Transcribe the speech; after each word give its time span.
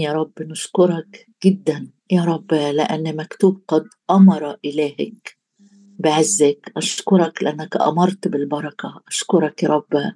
يا 0.00 0.12
رب 0.12 0.32
نشكرك 0.40 1.26
جدا 1.44 1.90
يا 2.10 2.24
رب 2.24 2.54
لأن 2.54 3.16
مكتوب 3.16 3.62
قد 3.68 3.88
أمر 4.10 4.56
إلهك 4.64 5.36
بعزك 5.98 6.72
أشكرك 6.76 7.42
لأنك 7.42 7.76
أمرت 7.76 8.28
بالبركة. 8.28 9.02
أشكرك 9.08 9.62
يا 9.62 9.68
رب 9.68 10.12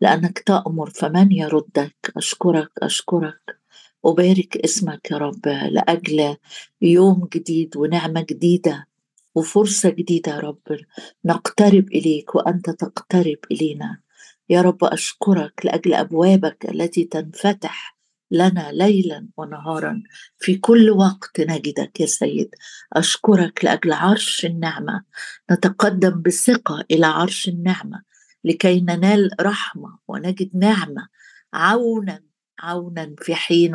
لأنك 0.00 0.38
تأمر 0.38 0.90
فمن 0.90 1.32
يردك. 1.32 2.12
أشكرك 2.16 2.70
أشكرك. 2.82 3.58
أبارك 4.04 4.56
اسمك 4.56 5.10
يا 5.10 5.16
رب 5.16 5.48
لأجل 5.48 6.36
يوم 6.82 7.28
جديد 7.34 7.76
ونعمة 7.76 8.26
جديدة 8.30 8.86
وفرصة 9.34 9.90
جديدة 9.90 10.32
يا 10.32 10.38
رب. 10.38 10.78
نقترب 11.24 11.88
إليك 11.88 12.34
وأنت 12.34 12.70
تقترب 12.70 13.38
إلينا. 13.50 14.00
يا 14.48 14.62
رب 14.62 14.84
أشكرك 14.84 15.60
لأجل 15.64 15.94
أبوابك 15.94 16.70
التي 16.70 17.04
تنفتح 17.04 17.96
لنا 18.32 18.72
ليلا 18.72 19.28
ونهارا. 19.36 20.02
في 20.38 20.56
كل 20.56 20.90
وقت 20.90 21.40
نجدك 21.40 22.00
يا 22.00 22.06
سيد. 22.06 22.50
أشكرك 22.92 23.64
لأجل 23.64 23.92
عرش 23.92 24.44
النعمة. 24.44 25.04
نتقدم 25.52 26.22
بثقة 26.22 26.84
إلى 26.90 27.06
عرش 27.06 27.48
النعمة. 27.48 28.02
لكي 28.44 28.80
ننال 28.80 29.30
رحمة 29.40 29.98
ونجد 30.08 30.50
نعمة. 30.54 31.08
عونا 31.54 32.22
عونا 32.60 33.14
في 33.18 33.34
حين 33.34 33.72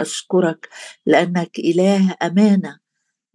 أشكرك 0.00 0.68
لأنك 1.06 1.58
إله 1.58 2.16
أمانة. 2.22 2.85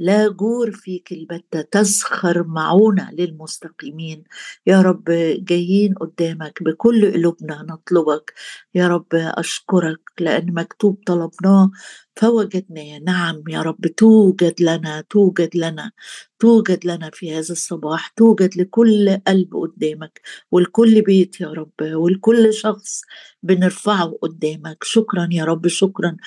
لا 0.01 0.27
جور 0.29 0.71
فيك 0.71 1.11
البتة 1.11 1.61
تزخر 1.61 2.43
معونة 2.43 3.11
للمستقيمين. 3.11 4.23
يا 4.67 4.81
رب 4.81 5.03
جايين 5.37 5.93
قدامك 5.93 6.63
بكل 6.63 7.13
قلوبنا 7.13 7.65
نطلبك. 7.69 8.33
يا 8.75 8.87
رب 8.87 9.07
أشكرك 9.13 9.99
لأن 10.19 10.53
مكتوب 10.53 11.03
طلبناه. 11.07 11.71
فوجدناه 12.15 12.99
نعم 12.99 13.43
يا 13.49 13.61
رب 13.61 13.87
توجد 13.87 14.61
لنا 14.61 15.01
توجد 15.09 15.49
لنا 15.55 15.91
توجد 16.39 16.85
لنا 16.85 17.09
في 17.13 17.31
هذا 17.33 17.51
الصباح 17.51 18.07
توجد 18.07 18.57
لكل 18.57 19.17
قلب 19.27 19.55
قدامك 19.55 20.21
ولكل 20.51 21.01
بيت 21.01 21.41
يا 21.41 21.47
رب 21.47 21.71
ولكل 21.81 22.53
شخص 22.53 23.01
بنرفعه 23.43 24.17
قدامك. 24.21 24.83
شكرا 24.83 25.27
يا 25.31 25.45
رب 25.45 25.67
شكرا 25.67 26.17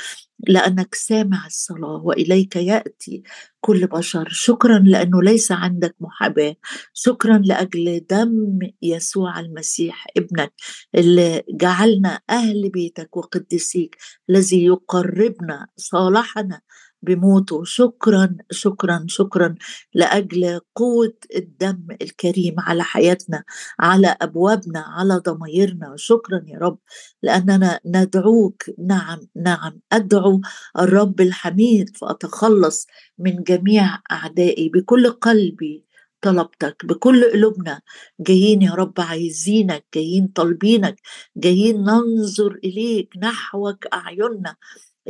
لأنك 0.49 0.95
سامع 0.95 1.47
الصلاة 1.47 2.03
وإليك 2.05 2.57
يأتي 2.57 3.23
كل 3.61 3.87
بشر. 3.87 4.29
شكرا 4.31 4.79
لأنه 4.79 5.23
ليس 5.23 5.53
عندك 5.53 5.95
محاباة. 6.01 6.57
شكرا 6.95 7.39
لأجل 7.45 8.07
دم 8.11 8.59
يسوع 8.83 9.41
المسيح 9.41 10.07
ابنك 10.17 10.53
اللي 10.95 11.43
جعلنا 11.51 12.21
أهل 12.31 12.69
بيتك 12.71 13.17
وقدسيك 13.17 13.97
الذي 14.31 14.65
يقربنا 14.65 15.67
صالحنا 15.77 16.61
بموته 17.03 17.65
شكرا 17.65 18.37
شكرا 18.51 19.05
شكرا 19.09 19.55
لأجل 19.95 20.61
قوة 20.75 21.15
الدم 21.37 21.87
الكريم 22.03 22.55
على 22.61 22.83
حياتنا 22.85 23.45
على 23.81 24.17
أبوابنا 24.23 24.81
على 24.81 25.17
ضميرنا 25.17 25.93
شكرا 25.97 26.43
يا 26.47 26.59
رب 26.59 26.79
لأننا 27.23 27.81
ندعوك. 27.87 28.63
نعم 28.79 29.21
نعم. 29.37 29.81
أدعو 29.93 30.41
الرب 30.79 31.21
الحميد 31.21 31.97
فأتخلص 31.97 32.87
من 33.19 33.43
جميع 33.43 33.99
أعدائي. 34.13 34.69
بكل 34.69 35.11
قلبي 35.11 35.85
طلبتك 36.23 36.87
بكل 36.87 37.25
قلوبنا. 37.33 37.81
جايين 38.21 38.63
يا 38.63 38.73
رب 38.73 38.95
عايزينك 39.01 39.85
جايين 39.95 40.27
طالبينك 40.29 40.97
جايين 41.37 41.85
ننظر 41.85 42.53
إليك 42.65 43.09
نحوك 43.19 43.87
أعيننا. 43.95 44.57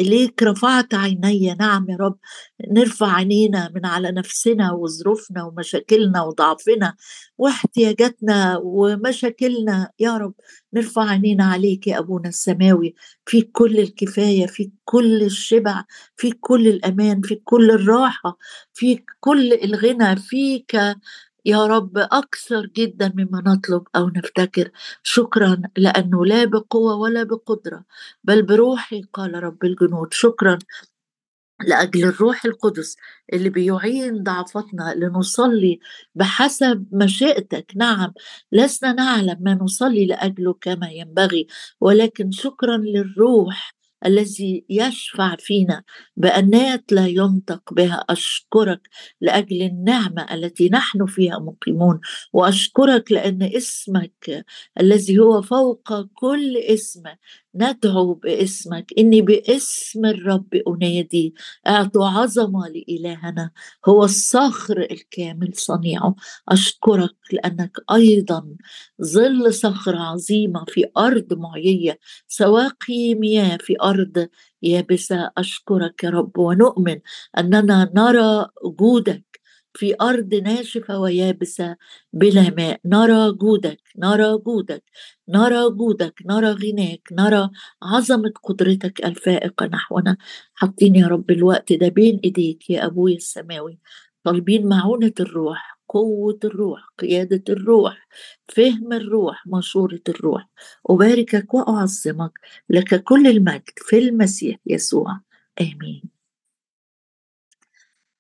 إليك 0.00 0.42
رفعت 0.42 0.94
عيني. 0.94 1.54
نعم 1.54 1.86
يا 1.90 1.96
رب. 1.96 2.18
نرفع 2.70 3.12
عينينا 3.12 3.70
من 3.74 3.86
على 3.86 4.12
نفسنا 4.12 4.72
وظروفنا 4.72 5.44
ومشاكلنا 5.44 6.22
وضعفنا 6.22 6.94
واحتياجاتنا 7.38 8.60
ومشاكلنا. 8.62 9.90
يا 9.98 10.16
رب 10.16 10.34
نرفع 10.74 11.04
عينينا 11.08 11.44
عليك 11.44 11.86
يا 11.86 11.98
أبونا 11.98 12.28
السماوي. 12.28 12.94
في 13.26 13.42
كل 13.42 13.78
الكفاية 13.78 14.46
في 14.46 14.70
كل 14.84 15.22
الشبع 15.22 15.84
في 16.16 16.30
كل 16.30 16.68
الأمان 16.68 17.20
في 17.20 17.34
كل 17.34 17.70
الراحة 17.70 18.38
في 18.74 19.02
كل 19.20 19.52
الغنى 19.52 20.16
فيك 20.16 20.76
يا 21.46 21.66
رب 21.66 21.98
أكثر 21.98 22.66
جدا 22.66 23.12
مما 23.16 23.42
نطلب 23.46 23.82
أو 23.96 24.08
نفتكر. 24.08 24.70
شكرا 25.02 25.62
لأنه 25.76 26.26
لا 26.26 26.44
بقوة 26.44 26.94
ولا 26.96 27.22
بقدرة 27.22 27.84
بل 28.24 28.42
بروحي 28.42 29.02
قال 29.12 29.34
رب 29.44 29.64
الجنود. 29.64 30.14
شكرا 30.14 30.58
لأجل 31.68 32.04
الروح 32.04 32.44
القدس 32.44 32.96
اللي 33.32 33.50
بيعين 33.50 34.22
ضعفتنا 34.22 34.94
لنصلي 34.96 35.80
بحسب 36.14 36.86
مشيئتك. 36.92 37.72
نعم 37.76 38.12
لسنا 38.52 38.92
نعلم 38.92 39.38
ما 39.40 39.54
نصلي 39.54 40.06
لأجله 40.06 40.54
كما 40.60 40.88
ينبغي 40.90 41.46
ولكن 41.80 42.30
شكرا 42.30 42.76
للروح 42.76 43.74
الذي 44.06 44.64
يشفع 44.70 45.36
فينا 45.38 45.82
بأنات 46.16 46.92
لا 46.92 47.06
ينطق 47.06 47.72
بها. 47.74 48.04
أشكرك 48.10 48.80
لأجل 49.20 49.62
النعمة 49.62 50.34
التي 50.34 50.68
نحن 50.68 51.06
فيها 51.06 51.38
مقيمون 51.38 52.00
وأشكرك 52.32 53.12
لأن 53.12 53.42
اسمك 53.42 54.44
الذي 54.80 55.18
هو 55.18 55.42
فوق 55.42 56.02
كل 56.14 56.56
اسم 56.56 57.02
ندعو 57.56 58.14
باسمك 58.14 58.92
إني 58.98 59.20
باسم 59.20 60.04
الرب 60.06 60.54
أنادي. 60.68 61.34
أعطوا 61.66 62.06
عظمة 62.06 62.68
لإلهنا 62.68 63.50
هو 63.88 64.04
الصخر 64.04 64.78
الكامل 64.90 65.52
صنيعه 65.54 66.14
أشكرك 66.48 67.16
لأنك 67.32 67.76
أيضا 67.92 68.56
ظل 69.02 69.54
صخر 69.54 69.96
عظيمة 69.96 70.64
في 70.68 70.84
أرض 70.98 71.32
معيية 71.34 71.98
سواقي 72.28 73.14
مياه 73.14 73.56
في 73.60 73.74
أرض 73.82 74.28
يابسة. 74.62 75.30
أشكرك 75.38 76.04
يا 76.04 76.10
رب 76.10 76.38
ونؤمن 76.38 76.98
أننا 77.38 77.92
نرى 77.96 78.46
جودك 78.64 79.33
في 79.74 79.94
أرض 80.00 80.34
ناشفة 80.34 80.98
ويابسة 80.98 81.76
بلا 82.12 82.50
ماء. 82.50 82.80
نرى 82.84 83.32
جودك 83.32 83.80
نرى 83.98 84.38
جودك 84.46 84.84
نرى 85.28 85.70
جودك 85.70 86.14
نرى 86.26 86.50
غناك 86.50 87.08
نرى 87.12 87.50
عظمة 87.82 88.32
قدرتك 88.44 89.04
الفائقة 89.06 89.66
نحونا. 89.66 90.16
حاطين 90.54 90.94
يا 90.96 91.06
رب 91.06 91.30
الوقت 91.30 91.72
ده 91.72 91.88
بين 91.88 92.20
إيديك 92.24 92.70
يا 92.70 92.86
أبوي 92.86 93.14
السماوي. 93.16 93.78
طالبين 94.24 94.66
معونة 94.66 95.12
الروح 95.20 95.78
قوة 95.88 96.38
الروح 96.44 96.80
قيادة 96.98 97.44
الروح 97.48 98.08
فهم 98.48 98.92
الروح 98.92 99.46
مشورة 99.46 100.00
الروح. 100.08 100.48
أباركك 100.90 101.54
وأعظمك 101.54 102.32
لك 102.70 103.02
كل 103.04 103.26
المجد 103.26 103.70
في 103.76 103.98
المسيح 103.98 104.56
يسوع. 104.66 105.20
آمين. 105.60 106.13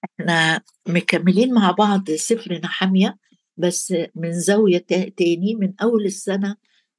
إحنا 0.04 0.60
مكملين 0.88 1.54
مع 1.54 1.70
بعض 1.70 2.10
سفر 2.10 2.60
نحمية 2.64 3.18
بس 3.56 3.94
من 4.14 4.32
زاوية 4.32 4.86
تاني 5.16 5.54
من 5.54 5.72
أول 5.82 6.04
السنة 6.06 6.56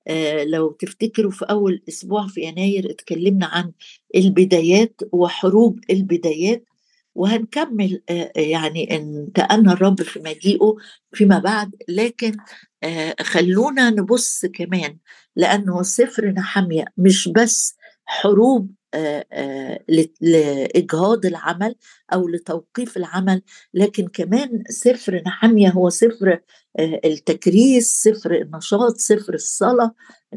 آه 0.07 0.43
لو 0.43 0.71
تفتكروا 0.71 1.31
في 1.31 1.45
أول 1.45 1.81
أسبوع 1.89 2.27
في 2.27 2.41
يناير 2.41 2.89
اتكلمنا 2.91 3.45
عن 3.45 3.71
البدايات 4.15 5.01
وحروب 5.11 5.79
البدايات 5.89 6.63
وهنكمل 7.15 8.01
آه 8.09 8.31
يعني 8.35 8.95
إن 8.95 9.31
تأنى 9.35 9.71
الرب 9.71 10.01
في 10.01 10.19
مجيئه 10.19 10.75
فيما 11.13 11.39
بعد 11.39 11.75
لكن 11.89 12.37
آه 12.83 13.15
خلونا 13.21 13.89
نبص 13.89 14.45
كمان 14.45 14.97
لأنه 15.35 15.81
سفر 15.83 16.25
نحمية 16.31 16.85
مش 16.97 17.27
بس 17.27 17.75
حروب 18.05 18.71
لإجهاض 20.21 21.25
العمل 21.25 21.75
أو 22.13 22.27
لتوقيف 22.27 22.97
العمل 22.97 23.41
لكن 23.73 24.07
كمان 24.07 24.63
سفر 24.69 25.21
نحمية 25.27 25.69
هو 25.69 25.89
سفر 25.89 26.39
التكريس 27.05 27.91
سفر 28.03 28.35
النشاط 28.35 28.97
سفر 28.97 29.33
الصلاة. 29.33 29.91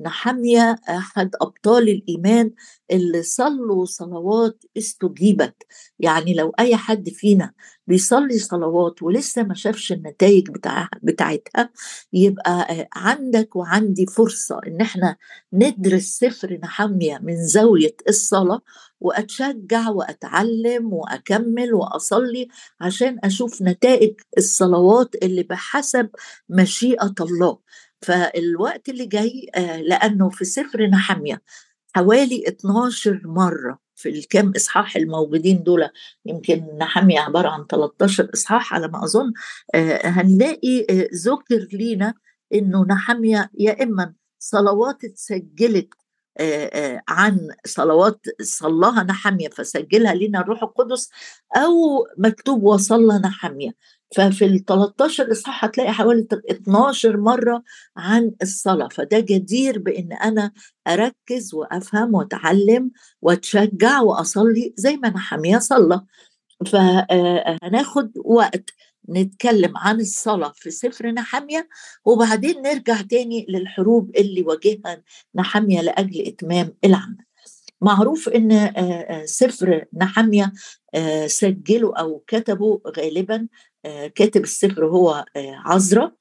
نحمية 0.04 0.76
أحد 0.88 1.30
أبطال 1.42 1.88
الإيمان 1.88 2.50
اللي 2.90 3.22
صلوا 3.22 3.84
صلوات 3.84 4.64
استجيبت. 4.78 5.54
يعني 5.98 6.34
لو 6.34 6.52
أي 6.60 6.76
حد 6.76 7.08
فينا 7.08 7.52
بيصلي 7.86 8.38
صلوات 8.38 9.02
ولسه 9.02 9.42
ما 9.42 9.54
شافش 9.54 9.92
النتائج 9.92 10.50
بتاع 10.50 10.88
بتاعتها 11.02 11.70
يبقى 12.12 12.88
عندك 12.94 13.56
وعندي 13.56 14.06
فرصة 14.06 14.60
إن 14.66 14.80
إحنا 14.80 15.16
ندرس 15.52 16.02
سفر 16.02 16.58
نحمية 16.62 17.18
من 17.22 17.44
زاوية 17.46 17.96
الصلاة 18.08 18.60
وأتشجع 19.00 19.88
وأتعلم 19.88 20.92
وأكمل 20.92 21.74
وأصلي 21.74 22.48
عشان 22.80 23.18
أشوف 23.24 23.62
نتائج 23.62 24.14
الصلوات 24.38 25.14
اللي 25.22 25.42
بحسب 25.42 26.10
مشيئة 26.48 27.14
الله. 27.20 27.58
فالوقت 28.02 28.88
اللي 28.88 29.06
جاي 29.06 29.50
لأنه 29.82 30.28
في 30.30 30.44
سفر 30.44 30.86
نحمية 30.86 31.42
حوالي 31.96 32.48
12 32.48 33.20
مرة 33.24 33.78
في 33.94 34.08
الكام 34.08 34.52
إصحاح 34.56 34.96
الموجودين 34.96 35.62
دول 35.62 35.88
يمكن 36.26 36.66
نحمي 36.80 37.18
عبارة 37.18 37.48
عن 37.48 37.66
13 37.70 38.30
إصحاح 38.34 38.74
على 38.74 38.88
ما 38.88 39.04
أظن 39.04 39.32
هنلاقي 40.04 40.86
ذكر 41.14 41.68
لينا 41.72 42.14
إنه 42.54 42.84
نحمية 42.84 43.50
يا 43.58 43.82
إما 43.82 44.14
صلوات 44.38 45.04
اتسجلت 45.04 45.88
عن 47.08 47.38
صلوات 47.67 48.20
صلاها 48.43 49.02
نحمية 49.02 49.49
فسجلها 49.49 50.14
لنا 50.14 50.40
الروح 50.40 50.62
القدس 50.62 51.11
أو 51.56 51.73
مكتوب 52.19 52.62
وصلى 52.64 53.19
نحمية. 53.25 53.70
ففي 54.17 54.44
ال 54.44 54.64
13 54.64 55.32
اصحاح 55.32 55.64
هتلاقي 55.64 55.93
حوالي 55.93 56.26
12 56.50 57.17
مرة 57.17 57.62
عن 57.96 58.32
الصلاة. 58.43 58.88
فده 58.88 59.20
جدير 59.20 59.79
بإن 59.79 60.12
أنا 60.12 60.52
أركز 60.88 61.55
وأفهم 61.55 62.14
وأتعلم 62.14 62.90
وأتشجع 63.23 64.00
وأصلي 64.00 64.75
زي 64.76 64.96
ما 64.96 65.08
نحمية 65.08 65.58
صلى. 65.58 66.00
فهناخد 66.67 68.12
وقت. 68.25 68.70
نتكلم 69.08 69.76
عن 69.76 70.00
الصلاة 70.00 70.52
في 70.56 70.70
سفر 70.70 71.06
نحمية 71.06 71.69
وبعدين 72.05 72.62
نرجع 72.62 73.00
تاني 73.00 73.46
للحروب 73.49 74.16
اللي 74.16 74.43
واجهها 74.43 75.02
نحمية 75.34 75.81
لأجل 75.81 76.26
إتمام 76.26 76.75
العمل. 76.84 77.25
معروف 77.81 78.28
إن 78.28 78.72
سفر 79.25 79.84
نحمية 79.94 80.52
سجلوا 81.26 82.00
أو 82.00 82.25
كتبوا 82.26 82.78
غالبا 82.96 83.49
كاتب 84.14 84.43
السفر 84.43 84.87
هو 84.87 85.25
عزرا. 85.37 86.12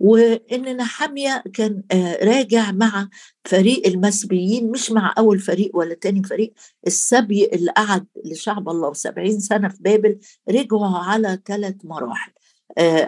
وإن 0.00 0.76
نحمية 0.76 1.44
كان 1.54 1.82
راجع 2.22 2.72
مع 2.72 3.08
فريق 3.44 3.86
المسبيين 3.86 4.70
مش 4.70 4.90
مع 4.90 5.14
أول 5.18 5.38
فريق 5.38 5.70
ولا 5.76 5.94
تاني 5.94 6.22
فريق 6.22 6.52
السبي 6.86 7.46
اللي 7.46 7.70
قعد 7.70 8.06
لشعب 8.24 8.68
الله 8.68 8.92
سبعين 8.92 9.40
سنة 9.40 9.68
في 9.68 9.82
بابل 9.82 10.18
رجعوا 10.50 10.86
على 10.98 11.38
ثلاث 11.46 11.74
مراحل. 11.84 12.32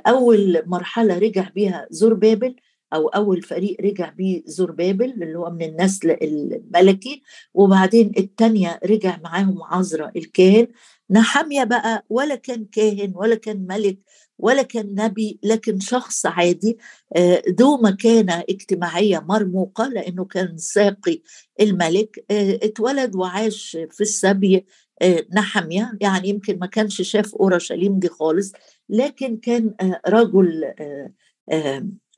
أول 0.07 0.63
مرحلة 0.67 1.19
رجع 1.19 1.49
بيها 1.55 1.87
زور 1.91 2.15
بابل 2.15 2.57
أو 2.95 3.09
أول 3.09 3.43
فريق 3.43 3.77
رجع 3.81 4.09
بيه 4.11 4.43
زربابل 4.47 5.11
اللي 5.23 5.39
هو 5.39 5.51
من 5.51 5.63
النسل 5.63 6.11
الملكي 6.11 7.23
وبعدين 7.55 8.13
الثانية 8.19 8.81
رجع 8.85 9.19
معاهم 9.25 9.63
عزرا 9.63 10.13
الكاهن. 10.17 10.67
نحمية 11.11 11.65
بقى 11.65 12.05
ولا 12.09 12.35
كان 12.35 12.65
كاهن 12.65 13.13
ولا 13.17 13.35
كان 13.35 13.67
ملك 13.67 13.99
ولا 14.39 14.63
كان 14.63 14.95
نبي 14.95 15.39
لكن 15.43 15.81
شخص 15.81 16.27
عادي 16.27 16.79
آه، 17.17 17.43
ذو 17.49 17.77
مكانة 17.77 18.45
اجتماعية 18.51 19.19
مرموقة 19.29 19.89
لأنه 19.89 20.25
كان 20.25 20.57
ساقي 20.59 21.23
الملك 21.61 22.25
آه، 22.31 22.59
اتولد 22.63 23.17
وعاش 23.17 23.77
في 23.91 24.01
السبي 24.01 24.67
آه، 25.03 25.27
نحمية 25.35 25.93
يعني 26.01 26.29
يمكن 26.29 26.59
ما 26.59 26.67
كانش 26.67 27.03
شاف 27.03 27.35
أورشليم 27.35 27.99
دي 27.99 28.09
خالص 28.09 28.53
لكن 28.89 29.37
كان 29.37 29.75
رجل 30.09 30.65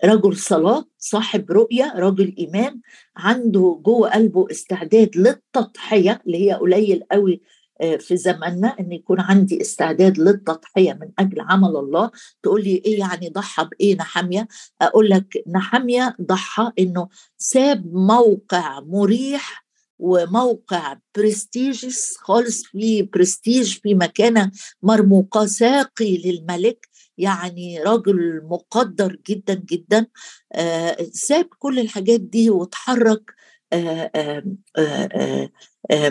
رجل 0.04 0.36
صلاة 0.36 0.84
صاحب 0.98 1.50
رؤية 1.50 1.92
رجل 1.96 2.34
إيمان 2.38 2.80
عنده 3.16 3.80
جوه 3.84 4.10
قلبه 4.10 4.46
استعداد 4.50 5.16
للتضحية 5.16 6.22
اللي 6.26 6.46
هي 6.50 6.52
قليل 6.54 7.02
قوي 7.12 7.40
في 7.80 8.16
زماننا 8.16 8.76
إن 8.80 8.92
يكون 8.92 9.20
عندي 9.20 9.60
استعداد 9.60 10.18
للتضحية 10.18 10.92
من 10.92 11.08
أجل 11.18 11.40
عمل 11.40 11.76
الله. 11.76 12.10
تقول 12.42 12.64
لي 12.64 12.82
إيه 12.86 12.98
يعني 12.98 13.28
ضحى 13.28 13.64
بإيه 13.64 13.96
نحميا 13.96 14.48
أقول 14.80 15.10
لك 15.10 15.44
نحميا 15.46 16.16
ضحى 16.22 16.72
إنه 16.78 17.08
ساب 17.38 17.94
موقع 17.94 18.80
مريح 18.80 19.64
وموقع 19.98 20.96
prestigious 21.16 22.16
خالص 22.16 22.64
في 22.64 23.02
برستيج 23.02 23.78
في 23.78 23.94
مكانة 23.94 24.50
مرموقة 24.82 25.46
ساقي 25.46 26.16
للملك 26.16 26.88
يعني 27.18 27.82
راجل 27.82 28.42
مقدر 28.44 29.16
جدا 29.28 29.54
جدا. 29.54 30.06
آه 30.52 30.96
ساب 31.12 31.48
كل 31.58 31.78
الحاجات 31.78 32.20
دي 32.20 32.50
آه 32.50 32.68
آه 32.88 33.02
آه 33.02 33.18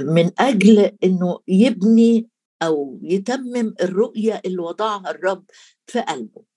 من 0.01 0.31
أجل 0.39 0.91
إنه 1.03 1.39
يبني 1.47 2.27
أو 2.61 2.99
يتمم 3.03 3.73
الرؤية 3.81 4.41
اللي 4.45 4.61
وضعها 4.61 5.11
الرب 5.11 5.43
في 5.87 5.99
قلبه. 5.99 6.49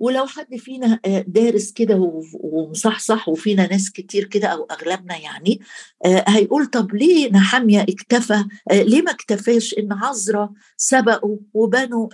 ولو 0.00 0.26
حد 0.26 0.56
فينا 0.56 1.00
آه، 1.04 1.24
دارس 1.28 1.72
كده 1.72 2.22
ومصحصح 2.34 3.28
وفينا 3.28 3.66
ناس 3.66 3.90
كتير 3.90 4.24
كده 4.24 4.48
أو 4.48 4.64
أغلبنا 4.64 5.16
يعني 5.16 5.60
آه، 6.04 6.24
هيقول 6.28 6.66
طب 6.66 6.94
ليه 6.94 7.30
نحمية 7.32 7.82
اكتفى 7.82 8.44
آه، 8.70 8.82
ليه 8.82 9.02
ما 9.02 9.10
اكتفاش 9.10 9.74
إن 9.78 9.92
عزرا 9.92 10.52
سبقوا 10.76 11.36
وبنوا 11.54 12.08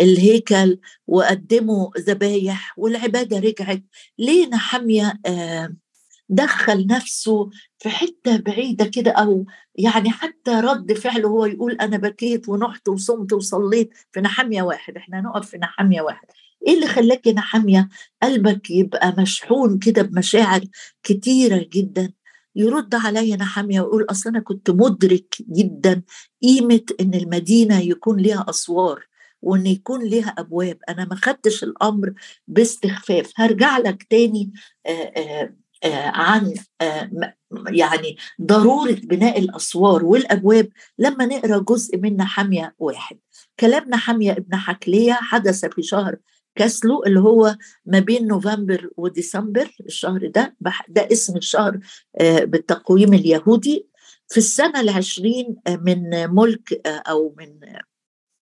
الهيكل 0.00 0.78
وقدموا 1.06 1.90
ذبايح 1.98 2.78
والعبادة 2.78 3.38
رجعت؟ 3.38 3.82
ليه 4.18 4.46
نحمية 4.46 5.20
دخل 6.32 6.86
نفسه 6.86 7.50
في 7.78 7.88
حتة 7.88 8.36
بعيدة 8.36 8.84
كده 8.84 9.10
أو 9.10 9.46
يعني 9.74 10.10
حتى 10.10 10.50
رد 10.50 10.92
فعله 10.92 11.28
هو 11.28 11.46
يقول 11.46 11.72
أنا 11.72 11.96
بكيت 11.96 12.48
ونحت 12.48 12.88
وصمت 12.88 13.32
وصليت 13.32 13.90
في 14.12 14.20
نحمية 14.20 14.62
واحد. 14.62 14.96
إحنا 14.96 15.20
نقف 15.20 15.48
في 15.50 15.58
نحمية 15.58 16.00
واحد. 16.02 16.26
إيه 16.66 16.74
اللي 16.74 16.86
خلاك 16.86 17.26
يا 17.26 17.32
نحمية؟ 17.32 17.88
قلبك 18.22 18.70
يبقى 18.70 19.14
مشحون 19.18 19.78
كده 19.78 20.02
بمشاعر 20.02 20.60
كتيرة 21.02 21.66
جدا. 21.72 22.12
يرد 22.56 22.94
عليا 22.94 23.36
نحمية 23.36 23.80
ويقول 23.80 24.06
أصل 24.10 24.30
أنا 24.30 24.40
كنت 24.40 24.70
مدرك 24.70 25.36
جدا 25.52 26.02
قيمة 26.42 26.82
إن 27.00 27.14
المدينة 27.14 27.80
يكون 27.80 28.16
ليها 28.20 28.44
أسوار 28.48 29.04
وإن 29.42 29.66
يكون 29.66 30.02
ليها 30.04 30.28
أبواب. 30.38 30.78
أنا 30.88 31.04
ما 31.04 31.16
خدتش 31.16 31.64
الأمر 31.64 32.12
باستخفاف. 32.48 33.32
هرجع 33.36 33.78
لك 33.78 34.02
تاني 34.10 34.52
آآ 34.86 35.12
آآ 35.16 35.61
عن 35.84 36.54
يعني 37.68 38.16
ضرورة 38.42 38.92
بناء 38.92 39.38
الأسوار 39.38 40.04
والأبواب 40.04 40.68
لما 40.98 41.26
نقرأ 41.26 41.58
جزء 41.58 41.98
من 41.98 42.16
نحمية 42.16 42.74
واحد. 42.78 43.18
كلام 43.60 43.88
نحمية 43.88 44.32
ابن 44.32 44.56
حكلية 44.56 45.12
حدث 45.12 45.64
في 45.64 45.82
شهر 45.82 46.16
كاسلو 46.54 47.04
اللي 47.04 47.20
هو 47.20 47.56
ما 47.86 47.98
بين 47.98 48.26
نوفمبر 48.26 48.90
وديسمبر 48.96 49.70
الشهر 49.86 50.26
ده 50.26 50.56
ده 50.88 51.08
اسم 51.12 51.36
الشهر 51.36 51.78
آه، 52.20 52.44
بالتقويم 52.44 53.14
اليهودي. 53.14 53.88
في 54.28 54.38
السنة 54.38 54.80
العشرين 54.80 55.56
آه، 55.66 55.76
من 55.76 56.30
ملك 56.34 56.86
آه، 56.86 57.02
أو 57.10 57.34
من 57.38 57.58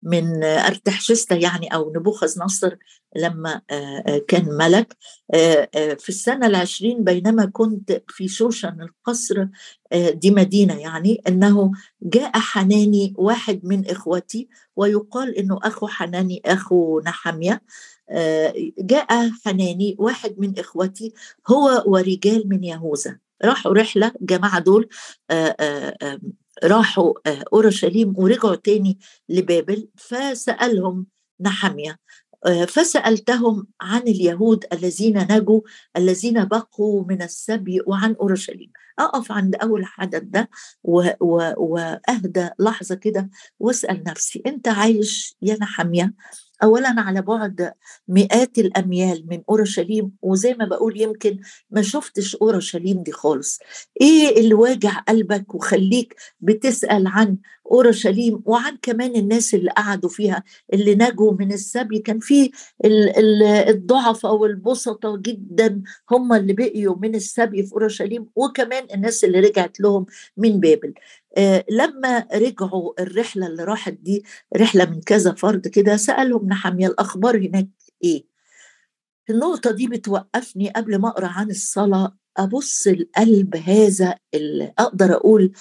من 0.03 0.43
ارتحشستا 0.43 1.35
يعني 1.35 1.67
أو 1.67 1.93
نبوخذ 1.95 2.39
نصر 2.39 2.75
لما 3.15 3.61
كان 4.27 4.45
ملك. 4.49 4.97
في 5.99 6.09
السنة 6.09 6.47
العشرين 6.47 7.03
بينما 7.03 7.45
كنت 7.45 8.01
في 8.07 8.27
شوشن 8.27 8.81
القصر 8.81 9.47
دي 9.93 10.31
مدينة 10.31 10.79
يعني 10.79 11.21
إنه 11.27 11.71
جاء 12.01 12.31
حناني 12.33 13.13
واحد 13.17 13.59
من 13.63 13.89
إخوتي 13.89 14.47
ويقال 14.75 15.37
إنه 15.37 15.59
أخو 15.63 15.87
حناني 15.87 16.41
أخو 16.45 16.99
نحمية. 16.99 17.61
جاء 18.79 19.31
حناني 19.45 19.95
واحد 19.99 20.35
من 20.37 20.59
إخوتي 20.59 21.13
هو 21.47 21.83
ورجال 21.85 22.49
من 22.49 22.63
يهوذا. 22.63 23.17
راحوا 23.43 23.73
رحلة 23.73 24.11
الجماعه 24.21 24.59
دول 24.59 24.89
راحوا 26.63 27.13
آه، 27.25 27.43
أورشليم 27.53 28.13
ورجعوا 28.17 28.55
تاني 28.55 28.99
لبابل 29.29 29.87
فسألهم 29.97 31.07
نحمية 31.41 31.97
آه، 32.45 32.65
فسألتهم 32.65 33.67
عن 33.81 34.01
اليهود 34.01 34.65
الذين 34.73 35.17
نجوا 35.31 35.61
الذين 35.97 36.45
بقوا 36.45 37.05
من 37.07 37.21
السبي 37.21 37.81
وعن 37.87 38.15
أورشليم. 38.15 38.71
أقف 38.99 39.31
عند 39.31 39.55
أول 39.55 39.85
حدث 39.85 40.23
ده 40.23 40.49
وأهدى 40.83 42.49
لحظة 42.59 42.95
كده 42.95 43.29
واسأل 43.59 44.03
نفسي 44.03 44.43
أنت 44.45 44.67
عايش 44.67 45.35
يا 45.41 45.57
نحميه 45.61 46.13
اولا 46.63 46.95
على 46.97 47.21
بعد 47.21 47.73
مئات 48.07 48.57
الأميال 48.57 49.25
من 49.29 49.41
أورشليم 49.49 50.11
وزي 50.21 50.53
ما 50.53 50.65
بقول 50.65 51.01
يمكن 51.01 51.39
ما 51.71 51.81
شفتش 51.81 52.35
أورشليم 52.35 53.03
دي 53.03 53.11
خالص. 53.11 53.59
إيه 54.01 54.39
اللي 54.39 54.53
واجع 54.53 54.99
قلبك 54.99 55.55
وخليك 55.55 56.15
بتسأل 56.41 57.07
عن 57.07 57.37
أورشليم 57.71 58.41
وعن 58.45 58.77
كمان 58.81 59.15
الناس 59.15 59.53
اللي 59.53 59.71
قعدوا 59.71 60.09
فيها 60.09 60.43
اللي 60.73 60.95
نجوا 60.95 61.33
من 61.39 61.51
السبي. 61.53 61.99
كان 61.99 62.19
في 62.19 62.51
الضعفاء 63.69 64.35
والبسطة 64.35 65.17
جدا 65.17 65.81
هم 66.11 66.33
اللي 66.33 66.53
بقيوا 66.53 66.95
من 67.01 67.15
السبي 67.15 67.63
في 67.63 67.73
أورشليم 67.73 68.27
وكمان 68.35 68.83
الناس 68.93 69.23
اللي 69.23 69.39
رجعت 69.39 69.79
لهم 69.79 70.05
من 70.37 70.59
بابل. 70.59 70.93
آه 71.37 71.65
لما 71.71 72.27
رجعوا 72.33 73.01
الرحلة 73.01 73.47
اللي 73.47 73.63
راحت 73.63 73.93
دي 73.93 74.23
رحلة 74.57 74.85
من 74.85 75.01
كذا 75.01 75.33
فرد 75.33 75.67
كده 75.67 75.97
سألهم 75.97 76.47
نحمية 76.47 76.87
الأخبار 76.87 77.37
هناك 77.37 77.67
إيه؟ 78.03 78.25
النقطة 79.29 79.71
دي 79.71 79.87
بتوقفني 79.87 80.69
قبل 80.69 80.97
ما 80.97 81.07
أقرأ 81.09 81.27
عن 81.27 81.49
الصلاة 81.49 82.17
أبص 82.37 82.87
القلب 82.87 83.55
هذا 83.55 84.15
اللي 84.33 84.73
أقدر 84.79 85.13
أقول 85.13 85.51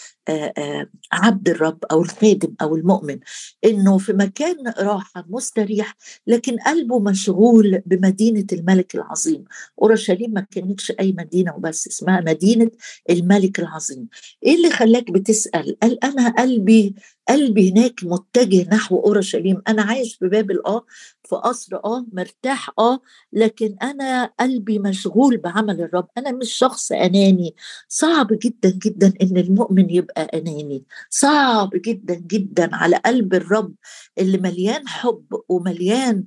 عبد 1.13 1.49
الرب 1.49 1.85
أو 1.91 2.03
الخادم 2.03 2.55
أو 2.63 2.77
المؤمن 2.77 3.19
إنه 3.65 3.99
في 3.99 4.13
مكان 4.13 4.57
راحة 4.79 5.25
مستريح 5.29 5.97
لكن 6.27 6.57
قلبه 6.57 6.99
مشغول 7.01 7.83
بمدينة 7.87 8.47
الملك 8.53 8.95
العظيم. 8.95 9.45
أورشليم 9.83 10.33
ما 10.33 10.47
كانتش 10.51 10.93
أي 11.01 11.15
مدينة 11.19 11.55
وبس 11.57 11.87
اسمها 11.89 12.21
مدينة 12.21 12.71
الملك 13.11 13.61
العظيم. 13.61 14.09
إيه 14.47 14.57
اللي 14.57 14.71
خلاك 14.71 15.11
بتسأل؟ 15.11 15.77
قال 15.83 16.05
أنا 16.05 16.29
قلبي 16.29 16.95
قلبي 17.31 17.71
هناك 17.73 18.01
متجه 18.05 18.69
نحو 18.75 18.97
أورشليم. 19.01 19.63
أنا 19.69 19.83
عايش 19.83 20.15
في 20.17 20.29
بابل 20.29 20.61
آه 20.67 20.85
في 21.25 21.37
قصر 21.37 21.77
آه 21.77 22.07
مرتاح 22.13 22.71
آه 22.79 23.01
لكن 23.33 23.77
أنا 23.83 24.25
قلبي 24.41 24.79
مشغول 24.79 25.37
بعمل 25.37 25.81
الرب. 25.81 26.09
أنا 26.19 26.33
مش 26.33 26.53
شخص 26.53 26.93
أناني. 26.93 27.55
صعب 27.89 28.27
جدا 28.43 28.71
جدا 28.85 29.13
إن 29.23 29.37
المؤمن 29.37 29.91
يبقى 29.91 30.23
أناني. 30.35 30.85
صعب 31.11 31.71
جدا 31.75 32.15
جدا 32.15 32.77
على 32.77 32.97
قلب 32.97 33.35
الرب 33.35 33.75
اللي 34.19 34.39
مليان 34.39 34.89
حب 34.89 35.25
ومليان 35.49 36.25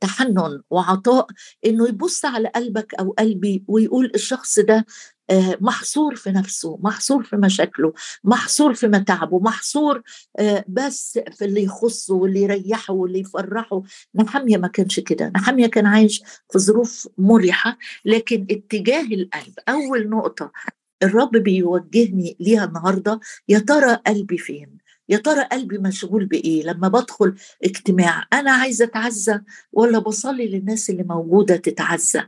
تحنن 0.00 0.62
وعطاء 0.70 1.26
إنه 1.66 1.88
يبص 1.88 2.24
على 2.24 2.48
قلبك 2.48 2.94
أو 2.94 3.10
قلبي 3.18 3.64
ويقول 3.68 4.12
الشخص 4.14 4.58
ده 4.58 4.76
آه، 4.76 4.84
محصور 5.60 6.14
في 6.16 6.30
نفسه 6.30 6.78
محصور 6.82 7.22
في 7.24 7.36
مشاكله 7.36 7.92
محصور 8.24 8.74
في 8.74 8.88
متاعبه 8.88 9.38
محصور 9.38 10.02
آه، 10.38 10.64
بس 10.68 11.18
في 11.38 11.44
اللي 11.44 11.62
يخصه 11.62 12.14
واللي 12.14 12.42
يريحه 12.42 12.94
واللي 12.94 13.20
يفرحه. 13.20 13.82
نحمية 14.14 14.56
ما 14.56 14.68
كانش 14.68 15.00
كده. 15.00 15.32
نحمية 15.36 15.66
كان 15.66 15.86
عايش 15.86 16.22
في 16.52 16.58
ظروف 16.58 17.08
مريحة 17.18 17.78
لكن 18.04 18.46
اتجاه 18.50 19.02
القلب 19.02 19.54
أول 19.68 20.08
نقطة 20.08 20.52
الرب 21.02 21.30
بيوجهني 21.36 22.36
ليها 22.40 22.64
النهارده 22.64 23.20
يا 23.48 23.58
ترى 23.58 23.94
قلبي 24.06 24.38
فين؟ 24.38 24.78
يا 25.08 25.16
ترى 25.16 25.42
قلبي 25.44 25.78
مشغول 25.78 26.24
بإيه 26.26 26.62
لما 26.62 26.88
بدخل 26.88 27.34
اجتماع؟ 27.64 28.24
أنا 28.32 28.52
عايزة 28.52 28.84
أتعزى 28.84 29.40
ولا 29.72 29.98
بصلي 29.98 30.46
للناس 30.48 30.90
اللي 30.90 31.02
موجودة 31.02 31.56
تتعزى؟ 31.56 32.22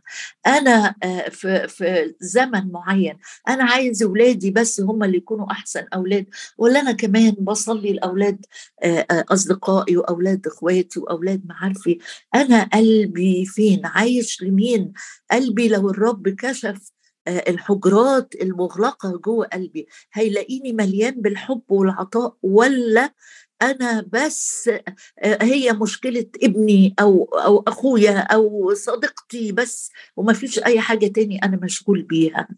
أنا 0.46 0.94
آه، 1.02 1.28
في 1.28 1.68
في 1.68 2.14
زمن 2.20 2.72
معين 2.72 3.18
أنا 3.48 3.64
عايز 3.64 4.02
اولادي 4.02 4.50
بس 4.50 4.80
هم 4.80 5.04
اللي 5.04 5.16
يكونوا 5.16 5.50
أحسن 5.52 5.84
أولاد 5.94 6.26
ولا 6.58 6.80
أنا 6.80 6.92
كمان 6.92 7.30
بصلي 7.30 7.92
لأولاد 7.92 8.46
آه، 8.82 9.06
آه، 9.10 9.24
أصدقائي 9.28 9.96
وأولاد 9.96 10.46
إخواتي 10.46 11.00
وأولاد 11.00 11.42
معارفي؟ 11.46 11.98
أنا 12.34 12.64
قلبي 12.64 13.44
فين؟ 13.46 13.80
عايش 13.86 14.42
لمين؟ 14.42 14.92
قلبي 15.30 15.68
لو 15.68 15.90
الرب 15.90 16.28
كشف 16.28 16.92
الحجرات 17.28 18.34
المغلقة 18.42 19.16
جوه 19.16 19.46
قلبي. 19.46 19.86
هيلاقيني 20.12 20.72
مليان 20.72 21.20
بالحب 21.22 21.62
والعطاء 21.68 22.36
ولا 22.42 23.14
أنا 23.62 24.06
بس 24.12 24.70
آه، 25.18 25.38
هي 25.42 25.72
مشكلة 25.72 26.26
ابني 26.42 26.94
أو 27.00 27.24
أو 27.24 27.64
أخويا 27.66 28.18
أو 28.18 28.74
صديقتي 28.74 29.52
بس 29.52 29.90
وما 30.16 30.32
فيش 30.32 30.58
أي 30.58 30.80
حاجة 30.80 31.06
تاني 31.06 31.38
أنا 31.44 31.56
مشغول 31.62 32.02
بيها. 32.02 32.48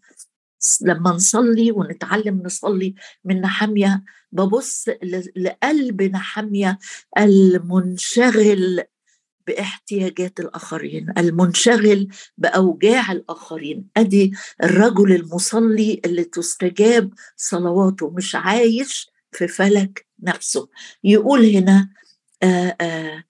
لما 0.81 1.11
نصلي 1.11 1.71
ونتعلم 1.71 2.41
نصلي 2.45 2.95
من 3.25 3.41
نحمية 3.41 4.03
ببص 4.31 4.85
لقلب 5.35 6.01
نحمية 6.01 6.79
المنشغل 7.17 8.83
باحتياجات 9.47 10.39
الآخرين 10.39 11.13
المنشغل 11.17 12.07
بأوجاع 12.37 13.11
الآخرين. 13.11 13.87
أدي 13.97 14.31
الرجل 14.63 15.15
المصلي 15.15 16.01
اللي 16.05 16.23
تستجاب 16.23 17.13
صلواته 17.37 18.09
مش 18.09 18.35
عايش 18.35 19.09
في 19.31 19.47
فلك 19.47 20.05
نفسه. 20.23 20.69
يقول 21.03 21.45
هنا 21.45 21.89
آآ 22.43 22.75
آآ 22.81 23.23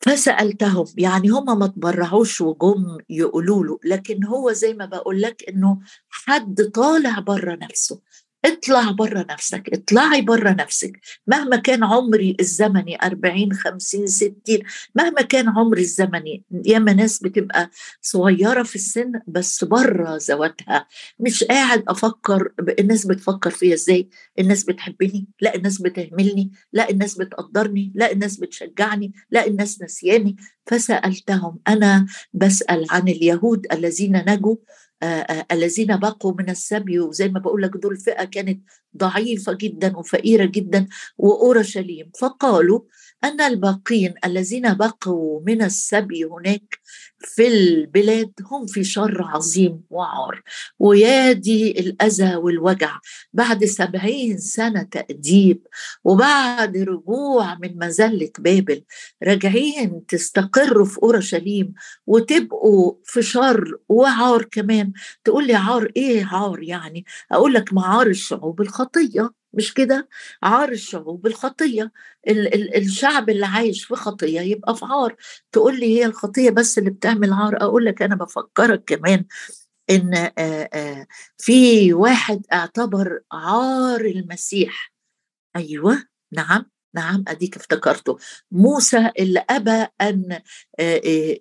فسألتهم 0.00 0.86
يعني 0.96 1.28
هم 1.28 1.58
ما 1.58 1.66
تبرعوش 1.66 2.40
وجم 2.40 2.98
يقولوا 3.10 3.64
له 3.64 3.78
لكن 3.84 4.24
هو 4.24 4.52
زي 4.52 4.74
ما 4.74 4.84
بقول 4.86 5.22
لك 5.22 5.44
إنه 5.48 5.80
حد 6.08 6.70
طالع 6.74 7.18
بره 7.18 7.54
نفسه. 7.54 8.00
اطلع 8.44 8.90
بره 8.90 9.26
نفسك 9.30 9.68
اطلعي 9.72 10.20
بره 10.22 10.50
نفسك. 10.50 11.00
مهما 11.26 11.56
كان 11.56 11.84
عمري 11.84 12.36
الزمني 12.40 12.98
40 13.02 13.52
50 13.52 14.06
60 14.06 14.34
مهما 14.94 15.22
كان 15.22 15.48
عمري 15.48 15.82
الزمني 15.82 16.44
ياما 16.66 16.92
ناس 16.92 17.18
بتبقى 17.22 17.70
صغيرة 18.02 18.62
في 18.62 18.76
السن 18.76 19.12
بس 19.28 19.64
بره 19.64 20.18
ذواتها. 20.28 20.86
مش 21.20 21.44
قاعد 21.44 21.84
أفكر 21.88 22.52
الناس 22.78 23.06
بتفكر 23.06 23.50
فيا 23.50 23.74
إزاي؟ 23.74 24.08
الناس 24.38 24.64
بتحبني؟ 24.64 25.26
لا 25.40 25.54
الناس 25.54 25.82
بتهملني. 25.82 26.50
لا 26.72 26.90
الناس 26.90 27.14
بتقدرني. 27.14 27.92
لا 27.94 28.12
الناس 28.12 28.36
بتشجعني. 28.36 29.12
لا 29.30 29.46
الناس 29.46 29.82
نسياني. 29.82 30.36
فسألتهم 30.66 31.58
أنا 31.68 32.06
بسأل 32.34 32.86
عن 32.90 33.08
اليهود 33.08 33.66
الذين 33.72 34.24
نجوا 34.28 34.56
الذين 35.52 35.96
بقوا 35.96 36.32
من 36.38 36.50
السبي 36.50 37.00
وزي 37.00 37.28
ما 37.28 37.40
بقول 37.40 37.62
لك 37.62 37.70
دول 37.76 37.96
فئة 37.96 38.24
كانت 38.24 38.62
ضعيفة 38.96 39.52
جدا 39.52 39.96
وفقيرة 39.96 40.44
جدا 40.44 40.86
وأورشليم. 41.18 42.10
فقالوا 42.20 42.80
أن 43.24 43.40
الباقين 43.40 44.14
الذين 44.24 44.74
بقوا 44.74 45.40
من 45.46 45.62
السبي 45.62 46.24
هناك 46.24 46.78
في 47.18 47.48
البلاد 47.48 48.32
هم 48.50 48.66
في 48.66 48.84
شر 48.84 49.22
عظيم 49.22 49.80
وعار. 49.90 50.42
ويادي 50.78 51.70
الأذى 51.80 52.36
والوجع. 52.36 52.98
بعد 53.32 53.64
سبعين 53.64 54.38
سنة 54.38 54.82
تأديب. 54.82 55.66
وبعد 56.04 56.76
رجوع 56.76 57.54
من 57.54 57.78
مزلة 57.78 58.30
بابل. 58.38 58.84
راجعين 59.22 60.06
تستقروا 60.06 60.86
في 60.86 60.98
أورشليم. 61.02 61.74
وتبقوا 62.06 62.94
في 63.04 63.22
شر 63.22 63.76
وعار 63.88 64.42
كمان. 64.44 64.92
تقول 65.24 65.46
لي 65.46 65.54
عار 65.54 65.92
إيه 65.96 66.26
عار 66.26 66.62
يعني؟ 66.62 67.04
أقول 67.32 67.54
لك 67.54 67.72
معار 67.72 68.06
الشعوب 68.06 68.60
الخطية. 68.60 69.43
مش 69.56 69.74
كده؟ 69.74 70.08
عار 70.42 70.68
الشعوب 70.72 71.26
الخطية 71.26 71.92
ال- 72.28 72.54
ال- 72.54 72.76
الشعب 72.76 73.30
اللي 73.30 73.46
عايش 73.46 73.84
في 73.84 73.94
خطية 73.96 74.40
يبقى 74.40 74.76
في 74.76 74.84
عار. 74.84 75.16
تقول 75.52 75.80
لي 75.80 75.86
هي 75.98 76.06
الخطية 76.06 76.50
بس 76.50 76.78
اللي 76.78 76.90
بتعمل 76.90 77.32
عار؟ 77.32 77.56
أقول 77.62 77.84
لك 77.84 78.02
أنا 78.02 78.14
بفكرك 78.16 78.84
كمان 78.86 79.24
إن 79.90 80.14
آآ 80.14 80.34
آآ 80.74 81.06
في 81.38 81.92
واحد 81.94 82.46
اعتبر 82.52 83.20
عار 83.32 84.00
المسيح. 84.00 84.92
أيوة 85.56 86.02
نعم 86.32 86.70
نعم 86.94 87.24
أديك 87.28 87.56
افتكرته. 87.56 88.18
موسى 88.52 89.10
اللي 89.18 89.44
أبى 89.50 89.86
أن 90.00 90.40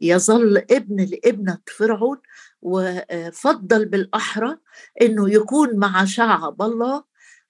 يظل 0.02 0.58
ابن 0.58 1.06
لابنة 1.06 1.58
فرعون 1.78 2.18
وفضل 2.62 3.86
بالأحرى 3.86 4.58
أنه 5.02 5.30
يكون 5.34 5.78
مع 5.80 6.06
شعب 6.06 6.62
الله 6.62 7.04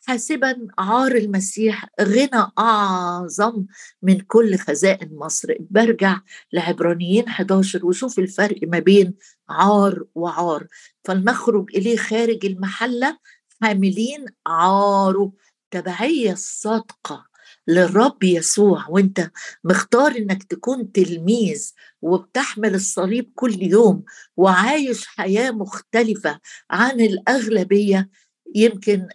حاسبا 0.06 0.68
عار 0.78 1.12
المسيح 1.12 1.86
غنى 2.02 2.52
أعظم 2.60 3.66
من 4.02 4.20
كل 4.20 4.58
خزائن 4.58 5.16
مصر. 5.16 5.56
برجع 5.60 6.20
لعبرانيين 6.54 7.28
11 7.28 7.86
وشوف 7.86 8.20
الفرق 8.20 8.60
ما 8.64 8.80
بين 8.80 9.14
عار 9.50 10.04
وعار. 10.16 10.68
فلنخرج 11.04 11.70
إليه 11.76 11.98
خارج 11.98 12.46
المحلة 12.46 13.18
حاملين 13.62 14.26
عاره. 14.48 15.34
تبعية 15.72 16.32
الصادقه 16.32 17.26
للرب 17.68 18.24
يسوع. 18.24 18.88
وانت 18.90 19.32
مختار 19.64 20.12
إنك 20.12 20.44
تكون 20.44 20.92
تلميذ 20.92 21.72
وبتحمل 22.02 22.76
الصليب 22.76 23.32
كل 23.36 23.64
يوم 23.64 24.04
وعايش 24.38 25.08
حياة 25.08 25.52
مختلفة 25.52 26.40
عن 26.72 27.02
الأغلبية. 27.02 28.10
يمكن 28.56 29.08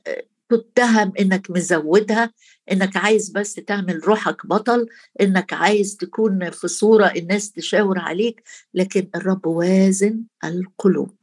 تتهم 0.49 1.13
إنك 1.21 1.51
مزودها 1.51 2.33
إنك 2.73 2.97
عايز 2.97 3.31
بس 3.31 3.55
تعمل 3.55 4.09
روحك 4.09 4.47
بطل 4.47 4.87
إنك 5.21 5.53
عايز 5.53 5.97
تكون 5.97 6.51
في 6.51 6.69
صورة 6.69 7.07
الناس 7.17 7.53
تشاور 7.53 7.99
عليك 7.99 8.43
لكن 8.75 9.09
الرب 9.15 9.47
وازن 9.47 10.23
القلوب. 10.45 11.15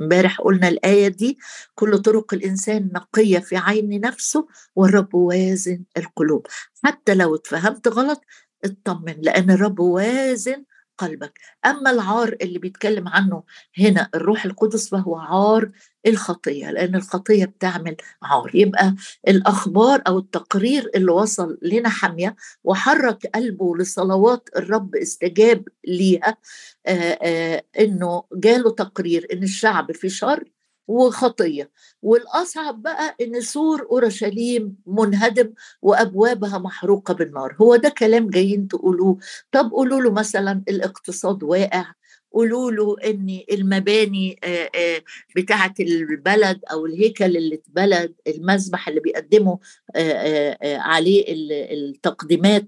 امبارح 0.00 0.40
قلنا 0.40 0.68
الآية 0.68 1.08
دي 1.08 1.38
كل 1.74 1.98
طرق 1.98 2.34
الإنسان 2.34 2.90
نقية 2.94 3.38
في 3.38 3.56
عين 3.56 4.00
نفسه 4.00 4.46
والرب 4.76 5.14
وازن 5.14 5.82
القلوب. 5.96 6.46
حتى 6.84 7.14
لو 7.14 7.34
اتفهمت 7.34 7.88
غلط 7.88 8.20
اطمن 8.64 9.14
لأن 9.20 9.50
الرب 9.50 9.80
وازن 9.80 10.64
قلبك. 11.00 11.38
أما 11.66 11.90
العار 11.90 12.36
اللي 12.42 12.58
بيتكلم 12.58 13.08
عنه 13.08 13.42
هنا 13.78 14.08
الروح 14.14 14.44
القدس 14.44 14.88
فهو 14.88 15.16
عار 15.16 15.70
الخطية 16.06 16.70
لأن 16.70 16.94
الخطية 16.94 17.44
بتعمل 17.44 17.96
عار. 18.22 18.50
يبقى 18.54 18.94
الأخبار 19.28 20.02
أو 20.06 20.18
التقرير 20.18 20.90
اللي 20.94 21.12
وصل 21.12 21.58
لنا 21.62 21.88
حمية 21.88 22.36
وحرك 22.64 23.26
قلبه 23.34 23.76
لصلوات 23.76 24.48
الرب 24.56 24.96
استجاب 24.96 25.68
ليها 25.86 26.36
آآ 26.86 27.18
آآ 27.22 27.62
إنه 27.78 28.24
جاله 28.34 28.70
تقرير 28.70 29.26
إن 29.32 29.42
الشعب 29.42 29.92
في 29.92 30.08
شر 30.08 30.44
وخطية. 30.88 31.70
والأصعب 32.02 32.82
بقى 32.82 33.16
إن 33.20 33.40
سور 33.40 33.86
أورشليم 33.90 34.76
منهدم 34.86 35.52
وأبوابها 35.82 36.58
محروقة 36.58 37.14
بالنار. 37.14 37.56
هو 37.60 37.76
ده 37.76 37.88
كلام 37.88 38.30
جايين 38.30 38.68
تقولوه. 38.68 39.18
طب 39.52 39.70
قولوا 39.70 40.00
له 40.00 40.10
مثلا 40.10 40.62
الاقتصاد 40.68 41.42
واقع. 41.42 41.92
قولوا 42.32 42.70
له 42.70 42.96
إن 43.04 43.40
المباني 43.52 44.40
بتاعة 45.36 45.74
البلد 45.80 46.60
أو 46.72 46.86
الهيكل 46.86 47.36
اللي 47.36 47.54
اتبلد 47.54 48.14
المذبح 48.26 48.88
اللي 48.88 49.00
بيقدموا 49.00 49.56
عليه 50.62 51.24
التقديمات 51.72 52.66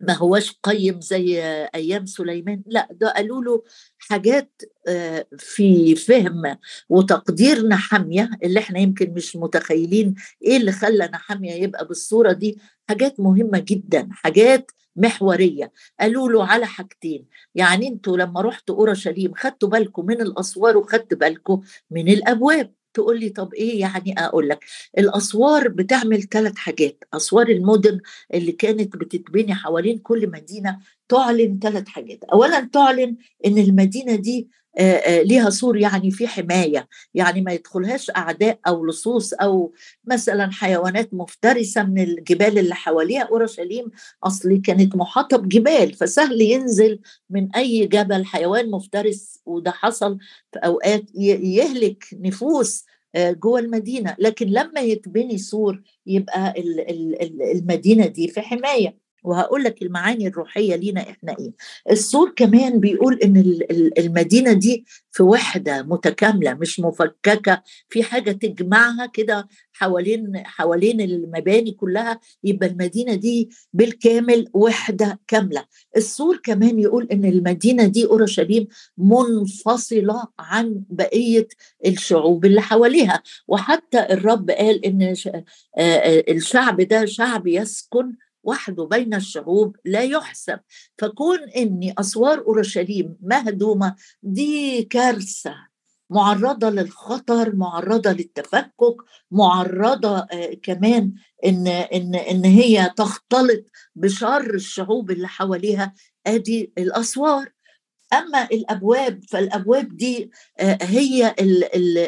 ما 0.00 0.12
هوش 0.12 0.52
قيم 0.62 1.00
زي 1.00 1.42
أيام 1.74 2.06
سليمان. 2.06 2.62
لا 2.66 2.88
ده 2.90 3.08
قالوا 3.12 3.42
له 3.44 3.62
حاجات 3.98 4.62
آه، 4.88 5.26
في 5.38 5.94
فهم 5.96 6.56
وتقدير 6.88 7.66
نحاميه 7.68 8.30
اللي 8.42 8.60
إحنا 8.60 8.78
يمكن 8.78 9.10
مش 9.14 9.36
متخيلين 9.36 10.14
إيه 10.42 10.56
اللي 10.56 10.72
خلى 10.72 11.06
نحاميه 11.12 11.52
يبقى 11.52 11.86
بالصورة 11.86 12.32
دي. 12.32 12.58
حاجات 12.88 13.20
مهمة 13.20 13.58
جدا 13.58 14.08
حاجات 14.12 14.70
محورية. 14.96 15.72
قالوا 16.00 16.28
له 16.28 16.46
على 16.46 16.66
حاجتين. 16.66 17.26
يعني 17.54 17.88
أنتوا 17.88 18.16
لما 18.16 18.40
رحتوا 18.40 18.76
أورشليم 18.76 19.32
خدتوا 19.36 19.68
بالكم 19.68 20.06
من 20.06 20.20
الأسوار 20.20 20.76
وخدتوا 20.76 21.18
بالكم 21.18 21.60
من 21.90 22.08
الأبواب. 22.08 22.72
تقول 22.96 23.20
لي 23.20 23.28
طب 23.28 23.54
إيه 23.54 23.80
يعني 23.80 24.14
أقول 24.18 24.48
لك؟ 24.48 24.64
الأسوار 24.98 25.68
بتعمل 25.68 26.22
ثلاث 26.22 26.56
حاجات 26.56 27.04
أسوار 27.14 27.48
المدن 27.48 28.00
اللي 28.34 28.52
كانت 28.52 28.96
بتتبني 28.96 29.54
حوالين 29.54 29.98
كل 29.98 30.30
مدينة 30.30 30.78
تعلن 31.08 31.58
ثلاث 31.62 31.88
حاجات. 31.88 32.24
اولا 32.24 32.60
تعلن 32.72 33.16
إن 33.46 33.58
المدينة 33.58 34.16
دي 34.16 34.48
ليها 35.22 35.50
سور 35.50 35.76
يعني 35.76 36.10
في 36.10 36.26
حماية 36.28 36.88
يعني 37.14 37.40
ما 37.40 37.52
يدخلهاش 37.52 38.10
أعداء 38.10 38.58
أو 38.66 38.86
لصوص 38.86 39.32
أو 39.32 39.72
مثلا 40.04 40.50
حيوانات 40.52 41.14
مفترسة 41.14 41.82
من 41.82 42.02
الجبال 42.02 42.58
اللي 42.58 42.74
حواليها. 42.74 43.22
أورشليم 43.22 43.90
أصلي 44.24 44.58
كانت 44.58 44.96
محاطة 44.96 45.36
بجبال 45.36 45.92
فسهل 45.92 46.40
ينزل 46.40 46.98
من 47.30 47.54
أي 47.56 47.86
جبل 47.86 48.24
حيوان 48.24 48.70
مفترس 48.70 49.38
وده 49.46 49.70
حصل 49.70 50.18
في 50.52 50.58
أوقات 50.58 51.04
يهلك 51.14 52.04
نفوس 52.12 52.84
جوه 53.16 53.58
المدينة. 53.60 54.16
لكن 54.18 54.46
لما 54.46 54.80
يتبني 54.80 55.38
سور 55.38 55.82
يبقى 56.06 56.54
المدينة 57.54 58.06
دي 58.06 58.28
في 58.28 58.40
حماية. 58.40 59.05
وهقول 59.26 59.64
لك 59.64 59.82
المعاني 59.82 60.26
الروحية 60.28 60.76
لينا 60.76 61.00
إحنا 61.00 61.36
إيه. 61.38 61.50
السور 61.90 62.32
كمان 62.36 62.80
بيقول 62.80 63.18
إن 63.24 63.60
المدينة 63.98 64.52
دي 64.52 64.84
في 65.10 65.22
وحدة 65.22 65.82
متكاملة 65.82 66.54
مش 66.54 66.80
مفككة 66.80 67.62
في 67.88 68.02
حاجة 68.02 68.32
تجمعها 68.32 69.06
كده 69.06 69.48
حوالين 69.72 70.32
حوالين 70.44 71.00
المباني 71.00 71.72
كلها 71.72 72.20
يبقى 72.44 72.66
المدينة 72.68 73.14
دي 73.14 73.50
بالكامل 73.72 74.48
وحدة 74.54 75.20
كاملة. 75.28 75.64
السور 75.96 76.36
كمان 76.44 76.78
يقول 76.78 77.08
إن 77.12 77.24
المدينة 77.24 77.86
دي 77.86 78.04
أورشليم 78.04 78.66
منفصلة 78.98 80.24
عن 80.38 80.82
بقية 80.90 81.48
الشعوب 81.86 82.44
اللي 82.44 82.60
حواليها. 82.62 83.22
وحتى 83.48 83.98
الرب 84.12 84.50
قال 84.50 84.84
إن 84.84 85.14
الشعب 86.28 86.80
ده 86.80 87.04
شعب 87.04 87.46
يسكن 87.46 88.12
وحده 88.46 88.84
بين 88.84 89.14
الشعوب 89.14 89.76
لا 89.84 90.00
يحسب. 90.02 90.60
فكون 90.98 91.38
إني 91.56 91.94
أسوار 91.98 92.38
أورشليم 92.38 93.16
مهدومة 93.22 93.96
دي 94.22 94.82
كارثة. 94.82 95.54
معرضة 96.10 96.70
للخطر 96.70 97.56
معرضة 97.56 98.12
للتفكك 98.12 98.96
معرضة 99.30 100.18
آه 100.18 100.54
كمان 100.62 101.12
إن 101.46 101.66
إن 101.66 102.14
إن 102.14 102.44
هي 102.44 102.90
تختلط 102.96 103.64
بشر 103.96 104.54
الشعوب 104.54 105.10
اللي 105.10 105.28
حواليها. 105.28 105.94
أدي 106.26 106.72
الأسوار. 106.78 107.55
أما 108.12 108.44
الأبواب 108.44 109.24
فالأبواب 109.28 109.96
دي 109.96 110.30
هي 110.82 111.34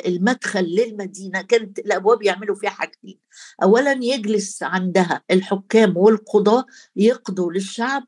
المدخل 0.06 0.64
للمدينة. 0.64 1.42
كانت 1.42 1.78
الأبواب 1.78 2.22
يعملوا 2.22 2.56
فيها 2.56 2.70
حاجتين. 2.70 3.18
اولا 3.62 3.92
يجلس 4.02 4.62
عندها 4.62 5.22
الحكام 5.30 5.96
والقضاة 5.96 6.64
يقضوا 6.96 7.52
للشعب 7.52 8.04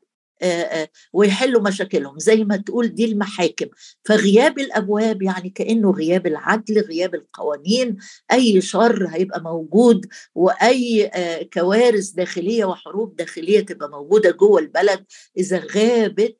ويحلوا 1.13 1.61
مشاكلهم. 1.61 2.19
زي 2.19 2.43
ما 2.43 2.57
تقول 2.57 2.87
دي 2.87 3.05
المحاكم. 3.05 3.65
فغياب 4.05 4.59
الأبواب 4.59 5.21
يعني 5.21 5.49
كأنه 5.49 5.91
غياب 5.91 6.27
العدل 6.27 6.81
غياب 6.81 7.15
القوانين. 7.15 7.97
أي 8.31 8.61
شر 8.61 9.07
هيبقى 9.07 9.41
موجود 9.41 10.05
وأي 10.35 11.11
كوارث 11.53 12.09
داخلية 12.09 12.65
وحروب 12.65 13.15
داخلية 13.15 13.59
تبقى 13.59 13.89
موجودة 13.89 14.31
جوه 14.31 14.59
البلد 14.59 15.05
إذا 15.37 15.63
غابت 15.75 16.37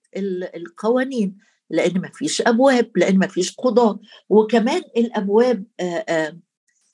القوانين. 0.55 1.37
لأن 1.69 2.01
ما 2.01 2.09
فيش 2.13 2.41
أبواب 2.41 2.91
لأن 2.95 3.17
ما 3.17 3.27
فيش 3.27 3.55
قضاة. 3.55 3.99
وكمان 4.29 4.81
الأبواب 4.97 5.63
آآ 5.79 6.05
آآ 6.09 6.39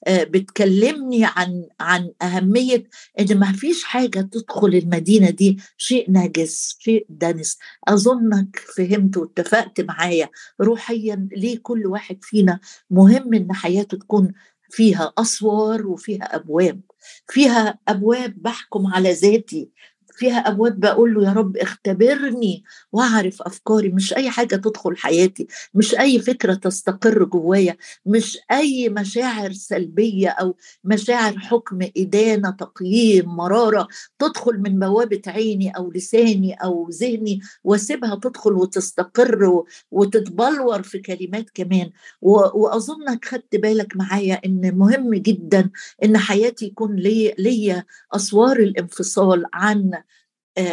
بتكلمني 0.10 1.26
عن 1.26 1.65
عن 1.80 2.12
أهمية 2.22 2.84
إن 3.20 3.39
ما 3.39 3.52
فيش 3.52 3.84
حاجة 3.84 4.22
تدخل 4.22 4.67
المدينة 4.67 5.30
دي 5.30 5.58
شيء 5.78 6.12
نجس 6.12 6.76
شيء 6.80 7.06
دنس. 7.10 7.58
أظنك 7.88 8.56
فهمت 8.76 9.17
واتفقت 9.17 9.82
معايا. 9.82 10.30
روحيا 10.62 11.28
ليه 11.32 11.60
كل 11.63 11.86
واحد 11.88 12.17
فينا 12.22 12.60
مهم 12.89 13.34
إن 13.34 13.54
حياته 13.54 13.98
تكون 13.98 14.34
فيها 14.70 15.13
أسوار 15.17 15.88
وفيها 15.88 16.36
أبواب. 16.36 16.82
فيها 17.28 17.80
أبواب 17.88 18.34
بحكم 18.38 18.88
على 18.88 19.12
ذاتي. 19.13 19.70
فيها 20.17 20.38
ابواب 20.38 20.80
بقول 20.80 21.13
له 21.13 21.23
يا 21.25 21.34
رب 21.34 21.58
اختبرني 21.58 22.63
وأعرف 22.91 23.41
أفكاري. 23.41 23.89
مش 23.89 24.13
أي 24.13 24.30
حاجة 24.30 24.56
تدخل 24.56 24.97
حياتي 24.97 25.47
مش 25.73 25.95
أي 25.95 26.19
فكرة 26.19 26.53
تستقر 26.53 27.23
جوايا 27.23 27.77
مش 28.06 28.38
أي 28.51 28.89
مشاعر 28.89 29.51
سلبية 29.51 30.30
أو 30.30 30.56
مشاعر 30.84 31.38
حكم 31.39 31.80
إدانة 31.97 32.49
تقييم 32.51 33.25
مرارة 33.36 33.88
تدخل 34.19 34.60
من 34.60 34.80
بوابة 34.80 35.21
عيني 35.27 35.69
أو 35.71 35.91
لساني 35.91 36.53
أو 36.53 36.89
ذهني 36.89 37.39
وأسيبها 37.63 38.15
تدخل 38.15 38.53
وتستقر 38.53 39.63
وتتبلور 39.91 40.82
في 40.84 40.99
كلمات 40.99 41.49
كمان. 41.53 41.91
واظنك 42.21 43.25
خدت 43.25 43.56
بالك 43.56 43.95
معايا 43.97 44.41
إن 44.45 44.77
مهم 44.77 45.13
جدا 45.15 45.69
إن 46.03 46.17
حياتي 46.17 46.65
يكون 46.65 46.95
لي 46.95 47.36
ليا 47.39 47.84
أسوار 48.15 48.58
الانفصال 48.60 49.45
عن 49.53 49.91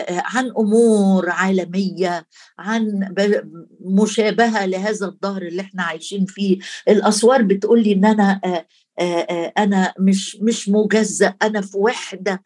عن 0.09 0.47
أمور 0.59 1.31
عالمية 1.31 2.27
عن 2.59 3.15
مشابهة 3.81 4.67
لهذا 4.67 5.07
الظهر 5.07 5.43
اللي 5.43 5.63
إحنا 5.63 5.83
عايشين 5.83 6.25
فيه. 6.27 6.59
الأسوار 6.89 7.43
بتقول 7.43 7.83
لي 7.83 7.93
إن 7.93 8.05
أنا 8.05 8.41
أنا 9.59 9.95
مش 9.99 10.37
مش 10.37 10.69
مجزأ 10.69 11.35
أنا 11.43 11.61
في 11.61 11.77
وحدة 11.79 12.43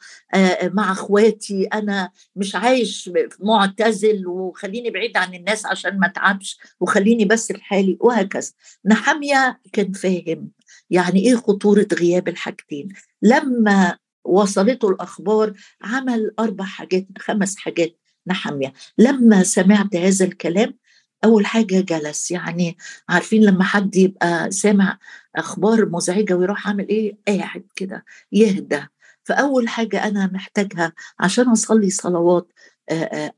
مع 0.62 0.92
أخواتي 0.92 1.64
أنا 1.64 2.10
مش 2.36 2.56
عايش 2.56 3.10
معتزل 3.40 4.26
وخليني 4.26 4.90
بعيد 4.90 5.16
عن 5.16 5.34
الناس 5.34 5.66
عشان 5.66 5.98
ما 5.98 6.06
أتعبش 6.06 6.58
وخليني 6.80 7.24
بس 7.24 7.50
لحالي 7.52 7.96
وهكذا. 8.00 8.50
نحمية 8.86 9.60
كان 9.72 9.92
فاهم 9.92 10.50
يعني 10.90 11.20
إيه 11.20 11.36
خطورة 11.36 11.86
غياب 11.92 12.28
الحاجتين. 12.28 12.88
لما 13.22 13.96
وصلته 14.28 14.88
الأخبار 14.88 15.52
عمل 15.82 16.30
أربع 16.38 16.64
حاجات 16.64 17.06
خمس 17.18 17.56
حاجات 17.56 17.98
نحمية. 18.26 18.72
لما 18.98 19.42
سمعت 19.42 19.96
هذا 19.96 20.24
الكلام 20.24 20.74
أول 21.24 21.46
حاجة 21.46 21.80
جلس. 21.80 22.30
يعني 22.30 22.76
عارفين 23.08 23.44
لما 23.44 23.64
حد 23.64 23.96
يبقى 23.96 24.50
سامع 24.50 24.98
أخبار 25.36 25.88
مزعجة 25.88 26.34
ويروح 26.34 26.68
عامل 26.68 26.88
إيه؟ 26.88 27.18
قاعد 27.28 27.64
كده 27.76 28.04
يهدى. 28.32 28.82
فأول 29.24 29.68
حاجة 29.68 30.04
أنا 30.08 30.30
محتاجها 30.32 30.92
عشان 31.20 31.48
أصلي 31.48 31.90
صلوات 31.90 32.52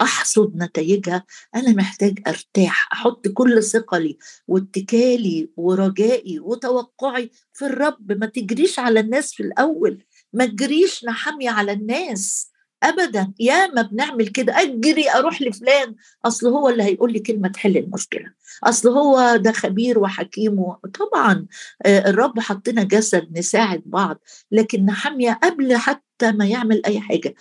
أحصد 0.00 0.56
نتائجها 0.56 1.24
أنا 1.54 1.70
محتاج 1.72 2.18
أرتاح 2.26 2.88
أحط 2.92 3.28
كل 3.28 3.62
ثقلي 3.62 4.18
واتكالي 4.48 5.50
ورجائي 5.56 6.40
وتوقعي 6.40 7.30
في 7.52 7.66
الرب. 7.66 8.12
ما 8.12 8.26
تجريش 8.26 8.78
على 8.78 9.00
الناس 9.00 9.32
في 9.34 9.42
الأول. 9.42 10.04
ما 10.32 10.46
تجريش 10.46 11.04
نحمي 11.04 11.48
على 11.48 11.72
الناس 11.72 12.50
ابدا. 12.82 13.32
يا 13.40 13.66
ما 13.66 13.82
بنعمل 13.82 14.28
كده. 14.28 14.62
أجري 14.62 15.10
أروح 15.10 15.42
لفلان. 15.42 15.94
أصل 16.24 16.46
هو 16.48 16.68
اللي 16.68 16.82
هيقول 16.82 17.12
لي 17.12 17.18
كلمة 17.18 17.48
تحل 17.48 17.76
المشكلة. 17.76 18.32
أصل 18.64 18.88
هو 18.88 19.36
ده 19.36 19.52
خبير 19.52 19.98
وحكيم 19.98 20.72
طبعا 20.72 21.46
الرب 21.86 22.40
حطنا 22.40 22.82
جسد 22.84 23.38
نساعد 23.38 23.82
بعض 23.86 24.18
لكن 24.52 24.84
نحمية 24.84 25.32
قبل 25.42 25.76
حتى 25.76 26.32
ما 26.32 26.46
يعمل 26.46 26.82
أي 26.86 27.00
حاجة. 27.00 27.34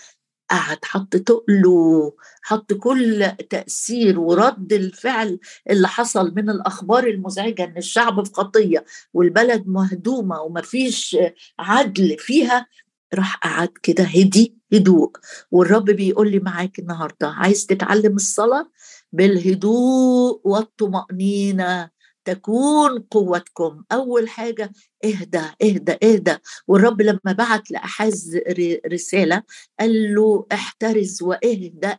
قعد 0.52 0.78
حط 0.84 1.16
تقله 1.18 2.14
حط 2.42 2.74
كل 2.74 3.28
تأثير 3.50 4.20
ورد 4.20 4.74
الفعل 4.74 5.40
اللي 5.70 5.88
حصل 5.88 6.34
من 6.36 6.50
الأخبار 6.50 7.08
المزعجة 7.08 7.64
إن 7.64 7.78
الشعب 7.78 8.26
في 8.26 8.34
خطية 8.34 8.86
والبلد 9.14 9.68
مهدومة 9.68 10.42
ومفيش 10.42 11.18
عدل 11.60 12.16
فيها 12.20 12.68
راح 13.14 13.36
قعد 13.38 13.70
كده 13.84 14.04
هدي 14.04 14.56
هدوء. 14.74 15.12
والرب 15.52 15.86
بيقول 15.86 16.32
لي 16.32 16.40
معاك 16.40 16.80
النهارده 16.80 17.28
عايز 17.28 17.66
تتعلم 17.66 18.16
الصلاة 18.16 18.70
بالهدوء 19.14 20.42
والطمأنينة. 20.44 21.90
تكون 22.34 23.00
قوتكم. 23.00 23.84
أول 23.92 24.30
حاجة 24.30 24.72
اهدى 25.06 25.42
اهدى 25.63 25.98
اهدى. 26.04 26.36
والرب 26.68 27.02
لما 27.02 27.32
بعت 27.38 27.72
لأحاز 27.72 28.39
رسالة 28.94 29.44
قال 29.80 30.15
له 30.15 30.46
احترز 30.52 31.24
واهدأ 31.24 31.98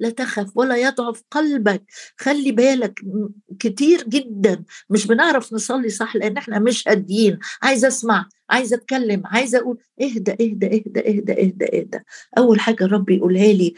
لا 0.00 0.10
تخف 0.10 0.56
ولا 0.56 0.76
يضعف 0.76 1.22
قلبك. 1.30 1.82
خلي 2.16 2.52
بالك 2.52 3.00
كتير 3.58 4.02
جدا. 4.08 4.64
مش 4.90 5.06
بنعرف 5.06 5.52
نصلي 5.52 5.88
صح 5.88 6.16
لأن 6.16 6.36
إحنا 6.36 6.58
مش 6.58 6.88
هاديين. 6.88 7.38
عايزه 7.62 7.88
أسمع 7.88 8.28
عايزه 8.50 8.76
أتكلم 8.76 9.22
عايزه 9.24 9.58
أقول. 9.58 9.78
اهدى 10.02 10.32
اهدى 10.32 10.66
اهدى 10.66 11.00
اهدى 11.00 11.32
اهدى 11.32 11.78
اهدى. 11.78 11.98
أول 12.38 12.60
حاجة 12.60 12.84
الرب 12.84 13.10
يقولها 13.10 13.52
لي 13.52 13.74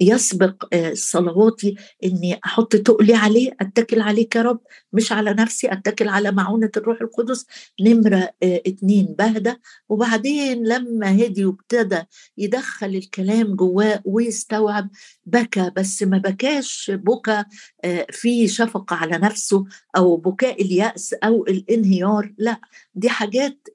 يسبق 0.00 0.64
آه، 0.72 0.94
صلواتي 0.94 1.76
إني 2.04 2.40
أحط 2.44 2.76
تقلي 2.76 3.14
عليه 3.14 3.56
أتكل 3.60 4.00
عليك 4.00 4.36
يا 4.36 4.42
رب 4.42 4.60
مش 4.92 5.12
على 5.12 5.30
نفسي 5.34 5.72
أتكل 5.72 6.08
على 6.08 6.32
معونة 6.32 6.70
الروح 6.76 7.00
القدس. 7.00 7.46
نمرة 7.80 8.16
آه، 8.42 8.62
اتنين 8.66 9.06
بهدى 9.18 9.54
وبعدين 9.88 10.66
لما 10.68 11.12
هدي 11.12 11.44
وابتدى 11.44 12.02
يدخل 12.38 12.86
الكلام 12.86 13.54
جواه 13.56 14.02
ويستوعب 14.04 14.88
بكى 15.26 15.70
بس 15.76 16.02
ما 16.02 16.18
بكاش 16.18 16.90
بكى 16.94 17.44
آه، 17.84 18.06
في 18.10 18.48
شفقة 18.48 18.96
على 18.96 19.18
نفسه 19.18 19.64
أو 19.96 20.16
بكاء 20.16 20.62
اليأس 20.62 21.14
أو 21.14 21.46
الانهيار 21.46 22.34
لا 22.38 22.60
دي 22.94 23.08
حاجات 23.10 23.68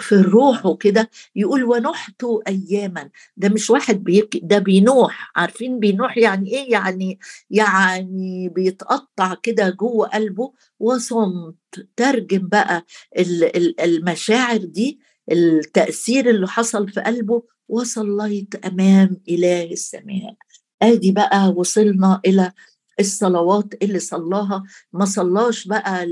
في 0.00 0.12
الروح 0.14 0.66
وكده 0.66 1.10
يقول 1.36 1.64
ونحت 1.64 2.24
اياما. 2.48 3.10
ده 3.36 3.48
مش 3.48 3.70
واحد 3.70 4.04
بيك 4.04 4.40
ده 4.42 4.58
بينوح. 4.58 5.32
عارفين 5.36 5.78
بينوح 5.80 6.18
يعني 6.18 6.50
إيه؟ 6.50 6.72
يعني 6.72 7.18
يعني 7.50 8.48
بيتقطع 8.48 9.34
كده 9.42 9.70
جوه 9.70 10.08
قلبه 10.08 10.52
وصمت. 10.80 11.54
ترجم 11.96 12.48
بقى 12.48 12.84
المشاعر 13.84 14.56
دي 14.56 15.00
التأثير 15.32 16.30
اللي 16.30 16.48
حصل 16.48 16.88
في 16.88 17.00
قلبه 17.00 17.42
وصليت 17.68 18.54
أمام 18.66 19.20
إله 19.28 19.64
السماء. 19.72 20.34
آدي 20.82 21.12
بقى 21.12 21.48
وصلنا 21.56 22.20
إلى 22.26 22.52
الصلوات 23.00 23.74
اللي 23.82 23.98
صلاها 23.98 24.62
ما 24.92 25.04
صلاش 25.04 25.66
بقى 25.68 26.06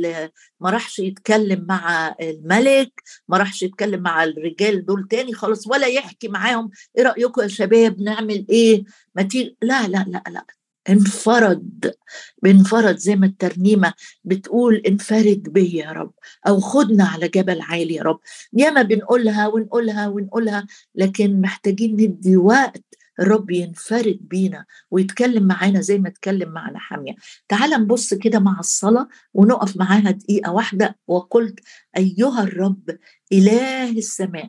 ما 0.60 0.70
راحش 0.70 0.98
يتكلم 0.98 1.64
مع 1.68 2.14
الملك 2.20 3.02
ما 3.28 3.38
راحش 3.38 3.62
يتكلم 3.62 4.02
مع 4.02 4.24
الرجال 4.24 4.86
دول 4.86 5.08
تاني 5.08 5.32
خالص 5.34 5.66
ولا 5.66 5.86
يحكي 5.86 6.28
معاهم 6.28 6.70
إيه 6.98 7.04
رأيكم 7.04 7.42
يا 7.42 7.48
شباب 7.48 8.00
نعمل 8.00 8.46
إيه؟ 8.50 8.84
ما 9.14 9.22
تي... 9.22 9.56
لا 9.62 9.88
لا 9.88 10.04
لا 10.08 10.22
لا 10.28 10.44
انفرد 10.88 11.94
بانفرد 12.42 12.96
زي 12.96 13.16
ما 13.16 13.26
الترنيمة 13.26 13.92
بتقول 14.24 14.76
انفرد 14.76 15.42
بي 15.42 15.76
يا 15.76 15.92
رب 15.92 16.12
أو 16.48 16.60
خدنا 16.60 17.04
على 17.04 17.28
جبل 17.28 17.60
عالي 17.60 17.94
يا 17.94 18.02
رب. 18.02 18.18
ياما 18.52 18.82
بنقولها 18.82 19.46
ونقولها 19.48 20.08
ونقولها 20.08 20.66
لكن 20.94 21.40
محتاجين 21.40 21.92
ندي 21.92 22.36
وقت 22.36 22.84
الرب 23.20 23.50
ينفرد 23.50 24.18
بينا 24.20 24.64
ويتكلم 24.90 25.46
معانا 25.46 25.80
زي 25.80 25.98
ما 25.98 26.08
اتكلم 26.08 26.48
مع 26.48 26.70
نحامية. 26.70 27.14
تعال 27.48 27.70
نبص 27.70 28.14
كده 28.14 28.38
مع 28.38 28.56
الصلاة 28.60 29.08
ونقف 29.34 29.76
معاها 29.76 30.10
دقيقة 30.10 30.52
واحدة. 30.52 30.98
وقلت 31.06 31.60
أيها 31.96 32.42
الرب 32.42 32.98
إله 33.32 33.90
السماء. 33.90 34.48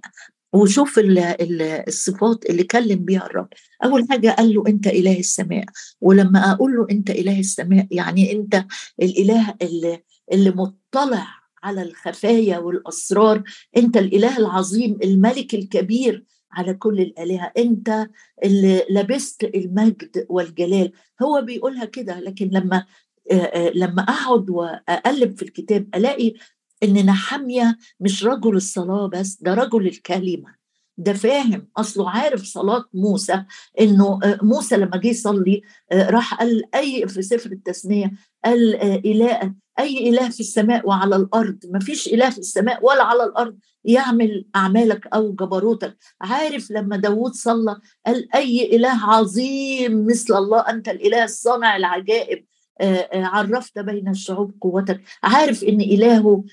وشوف 0.54 1.00
الصفات 1.88 2.46
اللي 2.50 2.64
كلم 2.64 3.06
بيها 3.06 3.26
الرب. 3.26 3.48
أول 3.84 4.08
حاجة 4.10 4.30
قال 4.30 4.54
له 4.54 4.64
أنت 4.68 4.88
إله 4.88 5.20
السماء. 5.20 5.66
ولما 6.02 6.52
أقول 6.52 6.76
له 6.76 6.88
أنت 6.92 7.10
إله 7.10 7.40
السماء 7.40 7.88
يعني 7.92 8.32
أنت 8.32 8.66
الإله 9.02 9.56
اللي, 9.62 10.04
اللي 10.34 10.50
مطلع 10.50 11.28
على 11.64 11.82
الخفايا 11.82 12.58
والأسرار. 12.58 13.44
أنت 13.78 13.98
الإله 13.98 14.38
العظيم 14.38 14.98
الملك 15.04 15.54
الكبير. 15.54 16.26
على 16.54 16.74
كل 16.74 17.00
الآلهة. 17.02 17.52
أنت 17.58 18.08
اللي 18.44 18.86
لبست 18.90 19.44
المجد 19.44 20.26
والجلال. 20.30 20.92
هو 21.22 21.42
بيقولها 21.42 21.86
كده 21.86 22.20
لكن 22.20 22.50
لما 22.54 22.86
لما 23.76 24.02
أقعد 24.02 24.50
وأقلب 24.50 25.38
في 25.38 25.42
الكتاب 25.44 25.88
ألاقي 25.96 26.34
إن 26.84 27.06
نحمية 27.06 27.78
مش 28.00 28.26
رجل 28.26 28.56
الصلاة 28.56 29.08
بس 29.08 29.42
ده 29.42 29.54
رجل 29.54 29.88
الكلمة. 29.88 30.56
ده 30.98 31.14
فاهم. 31.14 31.68
أصله 31.78 32.10
عارف 32.10 32.44
صلاة 32.44 32.86
موسى 32.94 33.44
إنه 33.80 34.20
موسى 34.42 34.78
لما 34.78 34.98
جه 34.98 35.08
يصلي 35.08 35.62
راح 35.94 36.34
قال 36.34 36.76
أي 36.76 37.08
في 37.08 37.22
سفر 37.22 37.52
التثنيه 37.52 38.12
قال 38.46 38.76
إله 39.06 39.54
أي 39.80 40.10
إله 40.10 40.30
في 40.30 40.40
السماء 40.40 40.88
وعلى 40.88 41.16
الأرض. 41.16 41.58
ما 41.70 41.80
فيش 41.80 42.08
إله 42.08 42.30
في 42.30 42.38
السماء 42.38 42.86
ولا 42.86 43.04
على 43.04 43.24
الأرض 43.24 43.58
يعمل 43.86 44.46
أعمالك 44.56 45.08
أو 45.08 45.32
جبروتك. 45.32 45.98
عارف 46.22 46.72
لما 46.72 46.98
داوود 46.98 47.34
صلى 47.34 47.80
قال 48.06 48.36
أي 48.36 48.76
إله 48.76 49.06
عظيم 49.06 50.06
مثل 50.06 50.34
الله 50.38 50.60
أنت 50.60 50.90
الإله 50.90 51.24
الصانع 51.24 51.78
العجائب. 51.78 52.46
عرفت 53.14 53.80
بين 53.80 54.10
الشعوب 54.10 54.54
قوتك. 54.62 55.02
عارف 55.24 55.64
إن 55.64 55.82
إلهه 55.82 56.44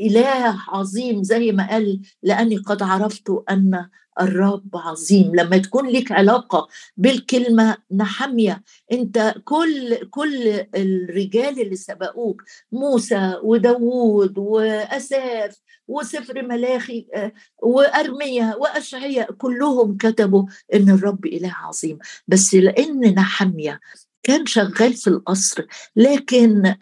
إله 0.00 0.56
عظيم 0.68 1.22
زي 1.22 1.52
ما 1.52 1.70
قال 1.70 2.00
لأني 2.22 2.56
قد 2.56 2.82
عرفت 2.82 3.30
أن 3.50 3.88
الرب 4.20 4.76
عظيم. 4.76 5.34
لما 5.36 5.58
تكون 5.58 5.88
لك 5.88 6.12
علاقة 6.12 6.68
بالكلمة 6.96 7.76
نحمية 7.94 8.62
انت 8.92 9.34
كل 9.44 9.96
كل 10.10 10.64
الرجال 10.74 11.60
اللي 11.60 11.76
سبقوك 11.76 12.42
موسى 12.72 13.36
وداوود 13.42 14.38
وأساف 14.38 15.60
وسفر 15.88 16.42
ملاخي 16.42 17.06
وارميا 17.62 18.54
واشعياء 18.56 19.32
كلهم 19.32 19.96
كتبوا 19.96 20.44
إن 20.74 20.90
الرب 20.90 21.26
إله 21.26 21.52
عظيم. 21.54 21.98
بس 22.28 22.54
لأن 22.54 23.14
نحمية 23.14 23.80
كان 24.22 24.46
شغال 24.46 24.94
في 24.94 25.08
القصر 25.08 25.66
لكن 25.96 26.74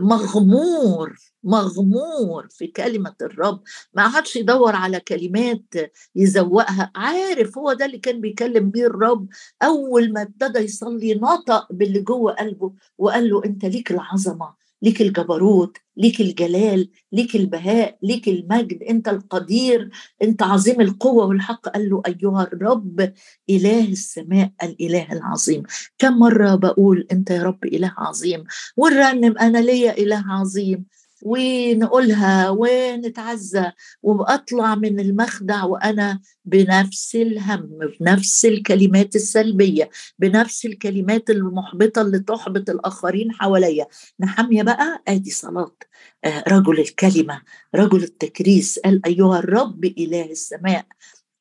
مغمور 0.00 1.16
مغمور 1.44 2.48
في 2.50 2.66
كلمة 2.66 3.14
الرب. 3.22 3.62
ما 3.94 4.02
عادش 4.02 4.36
يدور 4.36 4.76
على 4.76 5.00
كلمات 5.00 5.74
يزوقها. 6.16 6.92
عارف 6.96 7.58
هو 7.58 7.72
ده 7.72 7.84
اللي 7.84 7.98
كان 7.98 8.20
بيكلم 8.20 8.70
بيه 8.70 8.86
الرب 8.86 9.28
أول 9.62 10.12
ما 10.12 10.22
ابتدى 10.22 10.58
يصلي 10.58 11.14
نطق 11.14 11.72
باللي 11.72 12.00
جوه 12.00 12.32
قلبه 12.32 12.72
وقال 12.98 13.30
له 13.30 13.44
أنت 13.44 13.64
ليك 13.64 13.90
العظمة. 13.90 14.54
ليك 14.82 15.02
الجبروت 15.02 15.76
ليك 15.96 16.20
الجلال 16.20 16.88
ليك 17.12 17.36
البهاء 17.36 17.98
ليك 18.02 18.28
المجد 18.28 18.82
أنت 18.82 19.08
القدير 19.08 19.90
أنت 20.22 20.42
عظيم 20.42 20.80
القوة 20.80 21.26
والحق. 21.26 21.68
قال 21.68 21.90
له 21.90 22.02
أيها 22.06 22.42
الرب 22.42 23.12
إله 23.50 23.88
السماء 23.88 24.52
الإله 24.62 25.12
العظيم. 25.12 25.62
كم 25.98 26.18
مرة 26.18 26.54
بقول 26.54 27.06
أنت 27.12 27.30
يا 27.30 27.42
رب 27.42 27.64
إله 27.64 27.92
عظيم؟ 27.98 28.44
ونرنم 28.76 29.38
أنا 29.38 29.58
ليا 29.58 29.98
إله 29.98 30.24
عظيم. 30.28 30.86
ونقولها 31.22 32.50
ونتعزى 32.50 33.72
وأطلع 34.02 34.74
من 34.74 35.00
المخدع 35.00 35.64
وأنا 35.64 36.20
بنفس 36.44 37.16
الهم 37.16 37.78
بنفس 38.00 38.44
الكلمات 38.44 39.16
السلبية 39.16 39.90
بنفس 40.18 40.66
الكلمات 40.66 41.30
المحبطة 41.30 42.02
اللي 42.02 42.18
تحبط 42.18 42.70
الآخرين 42.70 43.32
حواليا. 43.32 43.86
نحمية 44.20 44.62
بقى؟ 44.62 45.02
آدي 45.08 45.30
صلاة. 45.30 45.76
آه، 46.24 46.44
رجل 46.48 46.80
الكلمة 46.80 47.42
رجل 47.74 48.02
التكريس. 48.02 48.78
قال 48.78 49.06
أيها 49.06 49.38
الرب 49.38 49.84
إله 49.84 50.30
السماء 50.30 50.86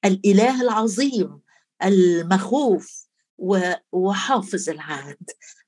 الإله 0.06 0.62
العظيم 0.62 1.40
المخوف 1.84 3.08
وحافظ 3.38 4.14
حافظ 4.14 4.70
العهد. 4.70 5.18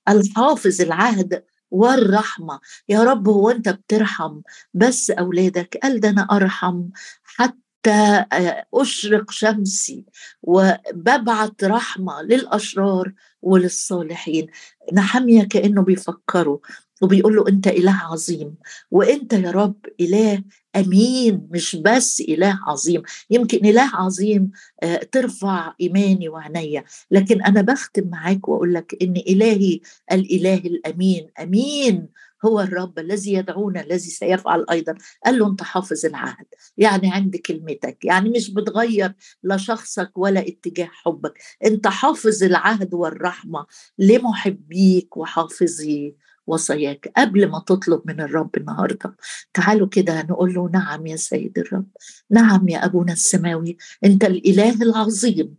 الحافظ 0.10 0.82
العهد 0.82 1.44
والرحمة. 1.72 2.60
يا 2.90 3.04
رب 3.04 3.28
هو 3.30 3.50
أنت 3.50 3.70
بترحم 3.70 4.42
بس 4.74 5.12
أولادك 5.12 5.78
قال 5.84 6.00
ده 6.00 6.10
أنا 6.10 6.28
أرحم 6.32 6.84
حتى 7.24 8.26
آه، 8.34 8.66
أشرق 8.74 9.32
شمسي 9.32 10.06
وببعت 10.44 11.64
رحمة 11.64 12.22
للأشرار 12.22 13.14
وللصالحين. 13.42 14.48
نحمية 14.94 15.44
كأنه 15.44 15.82
بيفكروا 15.84 16.58
وبيقول 17.02 17.36
له 17.36 17.48
أنت 17.48 17.68
إله 17.68 18.00
عظيم 18.12 18.56
وأنت 18.92 19.34
يا 19.34 19.52
رب 19.52 19.76
إله 20.00 20.44
أمين 20.76 21.48
مش 21.52 21.76
بس 21.76 22.22
إله 22.22 22.60
عظيم. 22.68 23.02
يمكن 23.30 23.66
إله 23.66 23.90
عظيم 23.94 24.52
آه، 24.84 24.98
ترفع 25.12 25.74
إيماني 25.82 26.30
وعينيا. 26.30 26.84
لكن 27.12 27.42
أنا 27.42 27.62
بختم 27.62 28.08
معاك 28.10 28.48
وأقول 28.50 28.74
لك 28.74 28.98
إن 29.02 29.18
إلهي 29.18 29.80
الإله 30.12 30.58
الأمين. 30.58 31.28
أمين 31.42 32.08
هو 32.46 32.60
الرب 32.62 33.00
الذي 33.00 33.34
يدعونا 33.34 33.82
الذي 33.82 34.00
سيفعل 34.10 34.66
أيضا. 34.72 34.96
قال 35.26 35.40
له 35.40 35.48
أنت 35.48 35.64
حافظ 35.64 36.06
العهد. 36.06 36.46
يعني 36.78 37.12
عند 37.14 37.36
كلمتك. 37.36 38.06
يعني 38.06 38.30
مش 38.30 38.50
بتغير 38.54 39.14
لا 39.44 39.58
شخصك 39.58 40.12
ولا 40.18 40.40
اتجاه 40.48 40.90
حبك. 40.92 41.34
أنت 41.66 41.88
حافظ 41.88 42.44
العهد 42.44 42.94
والرحمة 42.94 43.66
لمحبيك 43.98 45.18
وحافظي. 45.18 46.16
وصاياك 46.52 47.12
قبل 47.18 47.48
ما 47.48 47.60
تطلب 47.60 48.02
من 48.06 48.22
الرب 48.22 48.58
النهارده. 48.58 49.16
تعالوا 49.54 49.88
كده 49.88 50.22
نقول 50.22 50.54
له 50.54 50.70
نعم 50.74 51.08
يا 51.08 51.16
سيد 51.16 51.60
الرب. 51.60 51.88
نعم 52.30 52.70
يا 52.70 52.86
أبونا 52.86 53.14
السماوي. 53.14 53.78
أنت 54.06 54.24
الإله 54.24 54.82
العظيم. 54.82 55.56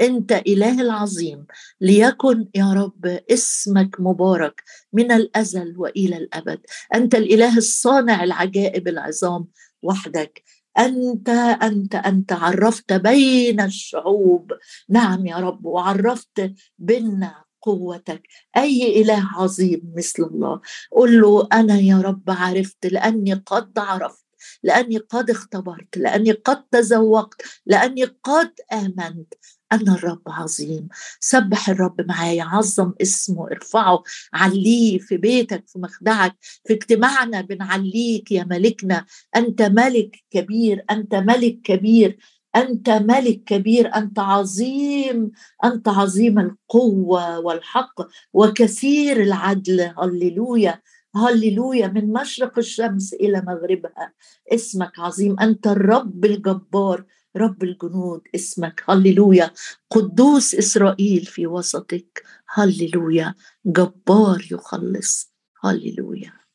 أنت 0.00 0.32
إله 0.32 0.80
العظيم. 0.80 1.46
ليكن 1.80 2.48
يا 2.54 2.72
رب 2.72 3.06
اسمك 3.06 3.96
مبارك 4.00 4.62
من 4.92 5.12
الأزل 5.12 5.74
وإلى 5.78 6.16
الأبد. 6.16 6.60
أنت 6.94 7.14
الإله 7.14 7.56
الصانع 7.56 8.24
العجائب 8.24 8.88
العظام 8.88 9.46
وحدك. 9.82 10.42
أنت 10.78 11.28
أنت 11.62 11.94
أنت 11.94 12.32
عرفت 12.32 12.92
بين 12.92 13.60
الشعوب. 13.60 14.52
نعم 14.88 15.26
يا 15.26 15.36
رب 15.36 15.64
وعرفت 15.64 16.52
بيننا 16.78 17.45
قوتك 17.66 18.22
أي 18.56 19.02
إله 19.02 19.22
عظيم 19.36 19.92
مثل 19.96 20.22
الله. 20.22 20.60
قل 20.92 21.20
له 21.20 21.48
أنا 21.52 21.78
يا 21.80 22.00
رب 22.00 22.22
عرفت 22.28 22.86
لأني 22.86 23.34
قد 23.34 23.78
عرفت 23.78 24.24
لأني 24.62 24.96
قد 24.98 25.30
اختبرت 25.30 25.96
لأني 25.96 26.32
قد 26.32 26.64
تذوقت 26.72 27.42
لأني 27.66 28.04
قد 28.04 28.52
آمنت. 28.72 29.34
أن 29.72 29.88
الرب 29.88 30.22
عظيم. 30.28 30.88
سبح 31.20 31.68
الرب 31.68 32.00
معايا 32.08 32.44
عظم 32.44 32.92
اسمه 33.02 33.46
ارفعه 33.46 34.02
عليه 34.32 34.98
في 34.98 35.16
بيتك 35.16 35.64
في 35.68 35.78
مخدعك 35.78 36.36
في 36.66 36.72
اجتماعنا 36.74 37.40
بنعليك 37.40 38.32
يا 38.32 38.44
ملكنا. 38.44 39.06
أنت 39.36 39.62
ملك 39.62 40.16
كبير 40.30 40.84
أنت 40.90 41.14
ملك 41.14 41.60
كبير. 41.64 42.18
أنت 42.56 42.90
ملك 42.90 43.44
كبير 43.44 43.94
أنت 43.96 44.18
عظيم 44.18 45.30
أنت 45.64 45.88
عظيم 45.88 46.38
القوة 46.38 47.38
والحق 47.38 47.94
وكثير 48.32 49.22
العدل. 49.22 49.80
هللويا 49.98 50.82
هللويا. 51.16 51.86
من 51.88 52.12
مشرق 52.12 52.58
الشمس 52.58 53.14
إلى 53.14 53.42
مغربها. 53.46 54.12
اسمك 54.52 54.98
عظيم. 54.98 55.40
أنت 55.40 55.66
الرب 55.66 56.24
الجبار 56.24 57.04
رب 57.36 57.62
الجنود. 57.64 58.20
اسمك. 58.34 58.82
هللويا. 58.88 59.50
قدوس 59.90 60.54
إسرائيل 60.54 61.24
في 61.26 61.46
وسطك. 61.46 62.22
هللويا. 62.54 63.34
جبار 63.66 64.48
يخلص. 64.52 65.32
هللويا. 65.64 66.45